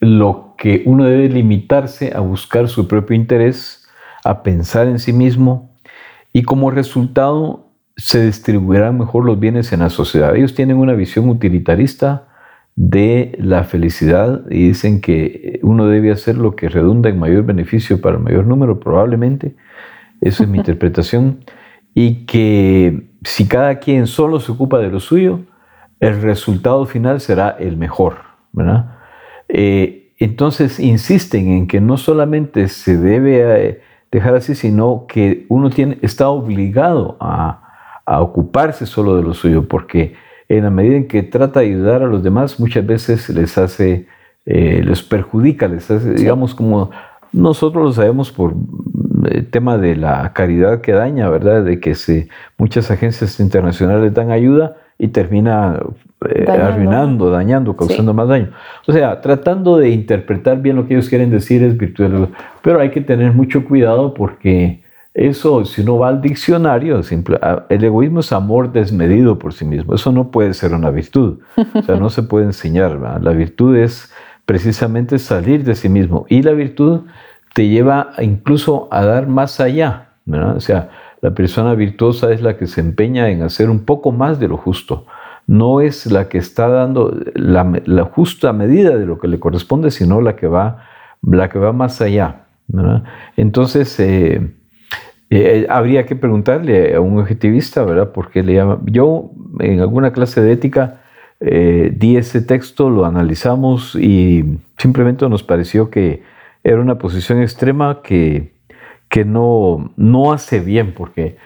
lo 0.00 0.54
que 0.58 0.82
uno 0.86 1.04
debe 1.04 1.28
limitarse 1.28 2.12
a 2.14 2.20
buscar 2.20 2.68
su 2.68 2.88
propio 2.88 3.16
interés, 3.16 3.86
a 4.24 4.42
pensar 4.42 4.88
en 4.88 4.98
sí 4.98 5.12
mismo 5.12 5.74
y 6.32 6.42
como 6.42 6.70
resultado 6.70 7.72
se 7.96 8.24
distribuirán 8.24 8.98
mejor 8.98 9.24
los 9.24 9.38
bienes 9.38 9.72
en 9.72 9.80
la 9.80 9.90
sociedad. 9.90 10.34
Ellos 10.36 10.54
tienen 10.54 10.76
una 10.76 10.94
visión 10.94 11.28
utilitarista 11.28 12.28
de 12.76 13.36
la 13.38 13.64
felicidad 13.64 14.44
y 14.48 14.68
dicen 14.68 15.00
que 15.00 15.60
uno 15.62 15.86
debe 15.86 16.10
hacer 16.10 16.38
lo 16.38 16.56
que 16.56 16.68
redunda 16.68 17.10
en 17.10 17.18
mayor 17.18 17.44
beneficio 17.44 18.00
para 18.00 18.16
el 18.16 18.22
mayor 18.22 18.46
número, 18.46 18.80
probablemente, 18.80 19.56
esa 20.20 20.44
es 20.44 20.48
mi 20.48 20.58
interpretación, 20.64 21.44
y 21.94 22.26
que 22.26 23.09
si 23.24 23.46
cada 23.46 23.78
quien 23.78 24.06
solo 24.06 24.40
se 24.40 24.52
ocupa 24.52 24.78
de 24.78 24.88
lo 24.88 25.00
suyo, 25.00 25.40
el 26.00 26.22
resultado 26.22 26.86
final 26.86 27.20
será 27.20 27.50
el 27.58 27.76
mejor, 27.76 28.16
¿verdad? 28.52 28.98
Eh, 29.48 30.12
entonces 30.18 30.78
insisten 30.78 31.48
en 31.48 31.66
que 31.66 31.80
no 31.80 31.96
solamente 31.96 32.68
se 32.68 32.96
debe 32.96 33.68
eh, 33.68 33.80
dejar 34.10 34.34
así, 34.36 34.54
sino 34.54 35.06
que 35.08 35.46
uno 35.48 35.70
tiene, 35.70 35.98
está 36.02 36.28
obligado 36.28 37.16
a, 37.20 37.66
ocuparse 38.06 38.86
solo 38.86 39.16
de 39.16 39.22
lo 39.22 39.34
suyo, 39.34 39.68
porque 39.68 40.14
en 40.48 40.64
la 40.64 40.70
medida 40.70 40.96
en 40.96 41.06
que 41.06 41.22
trata 41.22 41.60
de 41.60 41.66
ayudar 41.66 42.02
a 42.02 42.08
los 42.08 42.24
demás, 42.24 42.58
muchas 42.58 42.84
veces 42.84 43.28
les 43.28 43.56
hace, 43.56 44.08
eh, 44.46 44.82
les 44.84 45.00
perjudica, 45.00 45.68
les 45.68 45.88
hace, 45.88 46.14
digamos, 46.14 46.52
como 46.52 46.90
nosotros 47.32 47.84
lo 47.84 47.92
sabemos 47.92 48.32
por 48.32 48.54
tema 49.50 49.78
de 49.78 49.96
la 49.96 50.32
caridad 50.32 50.80
que 50.80 50.92
daña, 50.92 51.28
¿verdad? 51.28 51.64
De 51.64 51.80
que 51.80 51.94
se, 51.94 52.28
muchas 52.58 52.90
agencias 52.90 53.40
internacionales 53.40 54.14
dan 54.14 54.30
ayuda 54.30 54.76
y 54.98 55.08
termina 55.08 55.80
eh, 56.28 56.46
arruinando, 56.48 57.30
dañando, 57.30 57.74
causando 57.76 58.12
más 58.12 58.28
daño. 58.28 58.50
O 58.86 58.92
sea, 58.92 59.20
tratando 59.20 59.78
de 59.78 59.90
interpretar 59.90 60.60
bien 60.60 60.76
lo 60.76 60.86
que 60.86 60.94
ellos 60.94 61.08
quieren 61.08 61.30
decir 61.30 61.62
es 61.62 61.76
virtud 61.76 62.28
Pero 62.62 62.80
hay 62.80 62.90
que 62.90 63.00
tener 63.00 63.32
mucho 63.32 63.64
cuidado 63.64 64.12
porque 64.12 64.82
eso, 65.14 65.64
si 65.64 65.80
uno 65.80 65.98
va 65.98 66.08
al 66.08 66.20
diccionario, 66.20 67.00
el 67.68 67.84
egoísmo 67.84 68.20
es 68.20 68.32
amor 68.32 68.72
desmedido 68.72 69.38
por 69.38 69.54
sí 69.54 69.64
mismo. 69.64 69.94
Eso 69.94 70.12
no 70.12 70.30
puede 70.30 70.54
ser 70.54 70.72
una 70.72 70.90
virtud. 70.90 71.40
O 71.74 71.82
sea, 71.82 71.96
no 71.96 72.10
se 72.10 72.22
puede 72.22 72.44
enseñar. 72.44 72.98
La 73.22 73.32
virtud 73.32 73.76
es 73.76 74.12
precisamente 74.44 75.18
salir 75.18 75.64
de 75.64 75.74
sí 75.74 75.88
mismo. 75.88 76.26
Y 76.28 76.42
la 76.42 76.52
virtud 76.52 77.02
te 77.54 77.68
lleva 77.68 78.12
incluso 78.18 78.88
a 78.90 79.04
dar 79.04 79.26
más 79.26 79.60
allá. 79.60 80.10
O 80.26 80.60
sea, 80.60 80.90
la 81.20 81.32
persona 81.32 81.74
virtuosa 81.74 82.32
es 82.32 82.42
la 82.42 82.56
que 82.56 82.66
se 82.66 82.80
empeña 82.80 83.28
en 83.28 83.42
hacer 83.42 83.68
un 83.68 83.84
poco 83.84 84.12
más 84.12 84.38
de 84.38 84.48
lo 84.48 84.56
justo. 84.56 85.06
No 85.46 85.80
es 85.80 86.06
la 86.06 86.28
que 86.28 86.38
está 86.38 86.68
dando 86.68 87.14
la, 87.34 88.04
justa 88.04 88.52
medida 88.52 88.96
de 88.96 89.06
lo 89.06 89.18
que 89.18 89.28
le 89.28 89.40
corresponde, 89.40 89.90
sino 89.90 90.20
la 90.20 90.36
que 90.36 90.46
va, 90.46 90.84
la 91.22 91.48
que 91.48 91.58
va 91.58 91.72
más 91.72 92.00
allá. 92.00 92.42
Entonces, 93.36 93.98
eh, 93.98 94.54
eh, 95.30 95.66
habría 95.68 96.06
que 96.06 96.14
preguntarle 96.14 96.94
a 96.94 97.00
un 97.00 97.18
objetivista, 97.18 97.84
¿verdad? 97.84 98.12
Porque 98.12 98.42
le 98.42 98.54
llama. 98.54 98.80
Yo, 98.86 99.32
en 99.58 99.80
alguna 99.80 100.12
clase 100.12 100.40
de 100.40 100.52
ética, 100.52 101.00
eh, 101.40 101.92
di 101.96 102.16
ese 102.16 102.42
texto, 102.42 102.90
lo 102.90 103.04
analizamos 103.04 103.96
y 103.96 104.58
simplemente 104.76 105.28
nos 105.28 105.42
pareció 105.42 105.90
que 105.90 106.22
era 106.62 106.80
una 106.80 106.98
posición 106.98 107.40
extrema 107.40 108.02
que, 108.02 108.52
que 109.08 109.24
no, 109.24 109.92
no 109.96 110.32
hace 110.32 110.60
bien 110.60 110.94
porque 110.94 111.36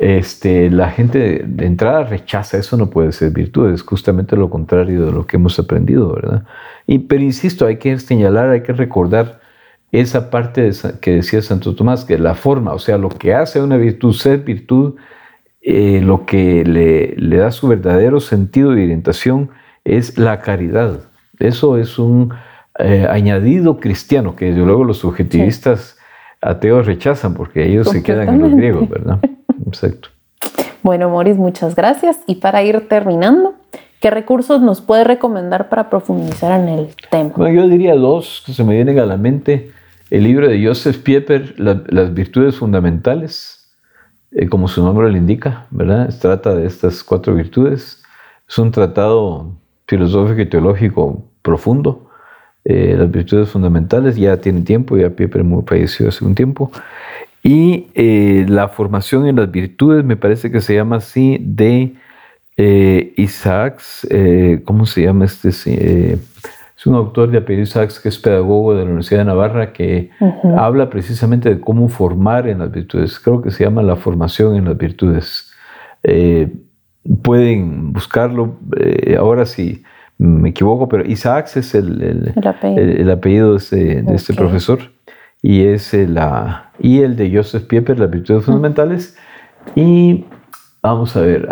este, 0.00 0.70
la 0.70 0.90
gente 0.90 1.42
de 1.46 1.66
entrada 1.66 2.04
rechaza, 2.04 2.58
eso 2.58 2.76
no 2.76 2.90
puede 2.90 3.12
ser 3.12 3.30
virtud, 3.30 3.72
es 3.72 3.82
justamente 3.82 4.36
lo 4.36 4.50
contrario 4.50 5.06
de 5.06 5.12
lo 5.12 5.26
que 5.26 5.36
hemos 5.36 5.58
aprendido, 5.58 6.14
¿verdad? 6.14 6.44
Y, 6.86 7.00
pero 7.00 7.22
insisto, 7.22 7.66
hay 7.66 7.76
que 7.76 7.98
señalar, 7.98 8.50
hay 8.50 8.62
que 8.62 8.72
recordar 8.72 9.40
esa 9.92 10.30
parte 10.30 10.70
que 11.00 11.12
decía 11.12 11.42
Santo 11.42 11.74
Tomás, 11.74 12.04
que 12.04 12.18
la 12.18 12.34
forma, 12.34 12.72
o 12.72 12.78
sea, 12.78 12.96
lo 12.96 13.10
que 13.10 13.34
hace 13.34 13.60
una 13.60 13.76
virtud 13.76 14.14
ser 14.14 14.38
virtud, 14.38 14.94
eh, 15.60 16.00
lo 16.02 16.24
que 16.26 16.64
le, 16.64 17.14
le, 17.16 17.36
da 17.36 17.50
su 17.50 17.68
verdadero 17.68 18.18
sentido 18.18 18.70
de 18.70 18.82
orientación 18.82 19.50
es 19.84 20.18
la 20.18 20.40
caridad. 20.40 21.00
Eso 21.38 21.76
es 21.76 21.98
un 21.98 22.32
eh, 22.78 23.06
añadido 23.08 23.78
cristiano, 23.78 24.34
que 24.34 24.46
desde 24.46 24.60
luego 24.60 24.84
los 24.84 24.98
subjetivistas 24.98 25.98
ateos 26.40 26.86
rechazan 26.86 27.34
porque 27.34 27.66
ellos 27.66 27.88
se 27.88 28.02
quedan 28.02 28.28
en 28.28 28.40
los 28.40 28.54
griegos, 28.54 28.88
¿verdad? 28.88 29.18
Exacto. 29.66 30.08
Bueno, 30.82 31.10
Moris, 31.10 31.36
muchas 31.36 31.76
gracias. 31.76 32.18
Y 32.26 32.36
para 32.36 32.62
ir 32.62 32.88
terminando, 32.88 33.54
¿qué 34.00 34.10
recursos 34.10 34.60
nos 34.60 34.80
puede 34.80 35.04
recomendar 35.04 35.68
para 35.68 35.90
profundizar 35.90 36.58
en 36.60 36.68
el 36.68 36.88
tema? 37.10 37.30
Bueno, 37.36 37.62
yo 37.62 37.68
diría 37.68 37.94
dos 37.94 38.42
que 38.44 38.52
se 38.52 38.64
me 38.64 38.74
vienen 38.74 38.98
a 38.98 39.06
la 39.06 39.16
mente. 39.16 39.70
El 40.10 40.24
libro 40.24 40.48
de 40.48 40.66
Joseph 40.66 40.98
Pieper, 40.98 41.54
Las 41.58 42.12
virtudes 42.12 42.56
fundamentales, 42.56 43.70
eh, 44.32 44.48
como 44.48 44.66
su 44.66 44.82
nombre 44.82 45.10
lo 45.10 45.16
indica, 45.16 45.66
¿verdad? 45.70 46.12
trata 46.20 46.54
de 46.54 46.66
estas 46.66 47.04
cuatro 47.04 47.34
virtudes. 47.34 48.02
Es 48.48 48.58
un 48.58 48.72
tratado 48.72 49.52
filosófico 49.86 50.40
y 50.40 50.46
teológico 50.46 51.22
profundo 51.42 52.08
eh, 52.64 52.94
las 52.96 53.10
virtudes 53.10 53.48
fundamentales, 53.48 54.16
ya 54.16 54.36
tiene 54.36 54.60
tiempo, 54.60 54.96
ya 54.96 55.10
Pieper 55.10 55.44
falleció 55.66 56.08
hace 56.08 56.24
un 56.24 56.34
tiempo. 56.34 56.70
Y 57.42 57.88
eh, 57.94 58.46
la 58.48 58.68
formación 58.68 59.26
en 59.26 59.36
las 59.36 59.50
virtudes, 59.50 60.04
me 60.04 60.16
parece 60.16 60.50
que 60.52 60.60
se 60.60 60.74
llama 60.74 60.96
así, 60.96 61.38
de 61.40 61.94
eh, 62.56 63.14
Isaacs, 63.16 64.06
¿cómo 64.64 64.86
se 64.86 65.02
llama 65.02 65.24
este? 65.24 65.48
es 65.48 66.86
un 66.86 66.94
autor 66.94 67.30
de 67.30 67.38
apellido 67.38 67.62
Isaacs 67.62 68.00
que 68.00 68.08
es 68.08 68.18
pedagogo 68.18 68.74
de 68.74 68.80
la 68.80 68.86
Universidad 68.86 69.20
de 69.20 69.24
Navarra 69.26 69.72
que 69.72 70.10
habla 70.56 70.90
precisamente 70.90 71.48
de 71.48 71.60
cómo 71.60 71.88
formar 71.88 72.48
en 72.48 72.58
las 72.58 72.70
virtudes. 72.70 73.18
Creo 73.20 73.40
que 73.40 73.50
se 73.50 73.64
llama 73.64 73.82
la 73.82 73.96
formación 73.96 74.56
en 74.56 74.64
las 74.66 74.76
virtudes. 74.76 75.52
pueden 77.22 77.92
buscarlo. 77.92 78.58
ahora 79.16 79.46
sí 79.46 79.82
me 80.22 80.50
equivoco, 80.50 80.88
pero 80.88 81.04
Isaacs 81.04 81.56
es 81.56 81.74
el, 81.74 82.00
el, 82.00 83.10
apellido. 83.10 83.56
de, 83.56 84.04
este 84.14 84.34
profesor 84.34 84.78
y 85.42 85.64
es 85.64 85.92
la 85.94 86.70
y 86.78 87.00
el 87.00 87.16
de 87.16 87.34
Joseph 87.34 87.64
Pieper, 87.64 87.98
las 87.98 88.10
virtudes 88.10 88.44
fundamentales. 88.44 89.16
Y 89.74 90.24
vamos 90.80 91.16
a 91.16 91.20
ver, 91.22 91.48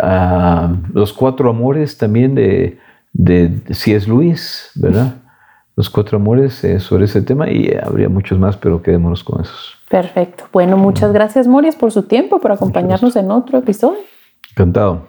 los 0.93 1.11
cuatro 1.11 1.49
amores 1.49 1.97
también 1.97 2.33
de, 2.33 2.79
de, 3.11 3.59
C.S. 3.71 4.07
Lewis, 4.07 4.71
¿verdad? 4.75 5.15
Los 5.75 5.89
cuatro 5.89 6.17
amores 6.17 6.63
eh, 6.63 6.79
sobre 6.79 7.05
ese 7.05 7.21
tema 7.21 7.49
y 7.49 7.73
habría 7.73 8.07
muchos 8.07 8.39
más, 8.39 8.55
pero 8.55 8.81
quedémonos 8.81 9.23
con 9.23 9.41
esos. 9.41 9.77
Perfecto. 9.89 10.45
Bueno, 10.53 10.77
muchas 10.77 11.11
gracias, 11.11 11.47
Moris, 11.47 11.75
por 11.75 11.91
su 11.91 12.03
tiempo, 12.03 12.39
por 12.39 12.51
acompañarnos 12.51 13.15
en 13.17 13.31
otro 13.31 13.59
episodio. 13.59 13.99
Encantado. 14.51 15.07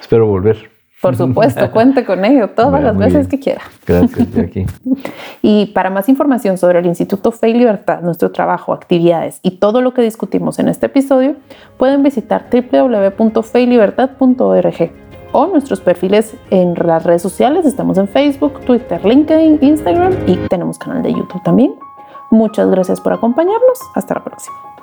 Espero 0.00 0.26
volver. 0.26 0.73
Por 1.04 1.16
supuesto, 1.16 1.70
cuente 1.70 2.04
con 2.06 2.24
ello 2.24 2.50
todas 2.50 2.82
las 2.82 2.96
veces 2.96 3.28
que 3.28 3.38
quiera. 3.38 3.60
Gracias, 3.86 4.32
Jackie. 4.32 4.64
y 5.42 5.66
para 5.66 5.90
más 5.90 6.08
información 6.08 6.56
sobre 6.56 6.78
el 6.78 6.86
Instituto 6.86 7.30
Fe 7.30 7.50
y 7.50 7.52
Libertad, 7.52 8.00
nuestro 8.00 8.32
trabajo, 8.32 8.72
actividades 8.72 9.38
y 9.42 9.58
todo 9.58 9.82
lo 9.82 9.92
que 9.92 10.00
discutimos 10.00 10.58
en 10.58 10.68
este 10.68 10.86
episodio, 10.86 11.34
pueden 11.76 12.02
visitar 12.02 12.46
www.feylibertad.org 12.50 14.92
o 15.32 15.46
nuestros 15.46 15.82
perfiles 15.82 16.36
en 16.48 16.72
las 16.74 17.04
redes 17.04 17.20
sociales. 17.20 17.66
Estamos 17.66 17.98
en 17.98 18.08
Facebook, 18.08 18.60
Twitter, 18.60 19.04
LinkedIn, 19.04 19.58
Instagram 19.60 20.14
y 20.26 20.36
tenemos 20.48 20.78
canal 20.78 21.02
de 21.02 21.12
YouTube 21.12 21.42
también. 21.42 21.74
Muchas 22.30 22.70
gracias 22.70 23.02
por 23.02 23.12
acompañarnos. 23.12 23.78
Hasta 23.94 24.14
la 24.14 24.24
próxima. 24.24 24.73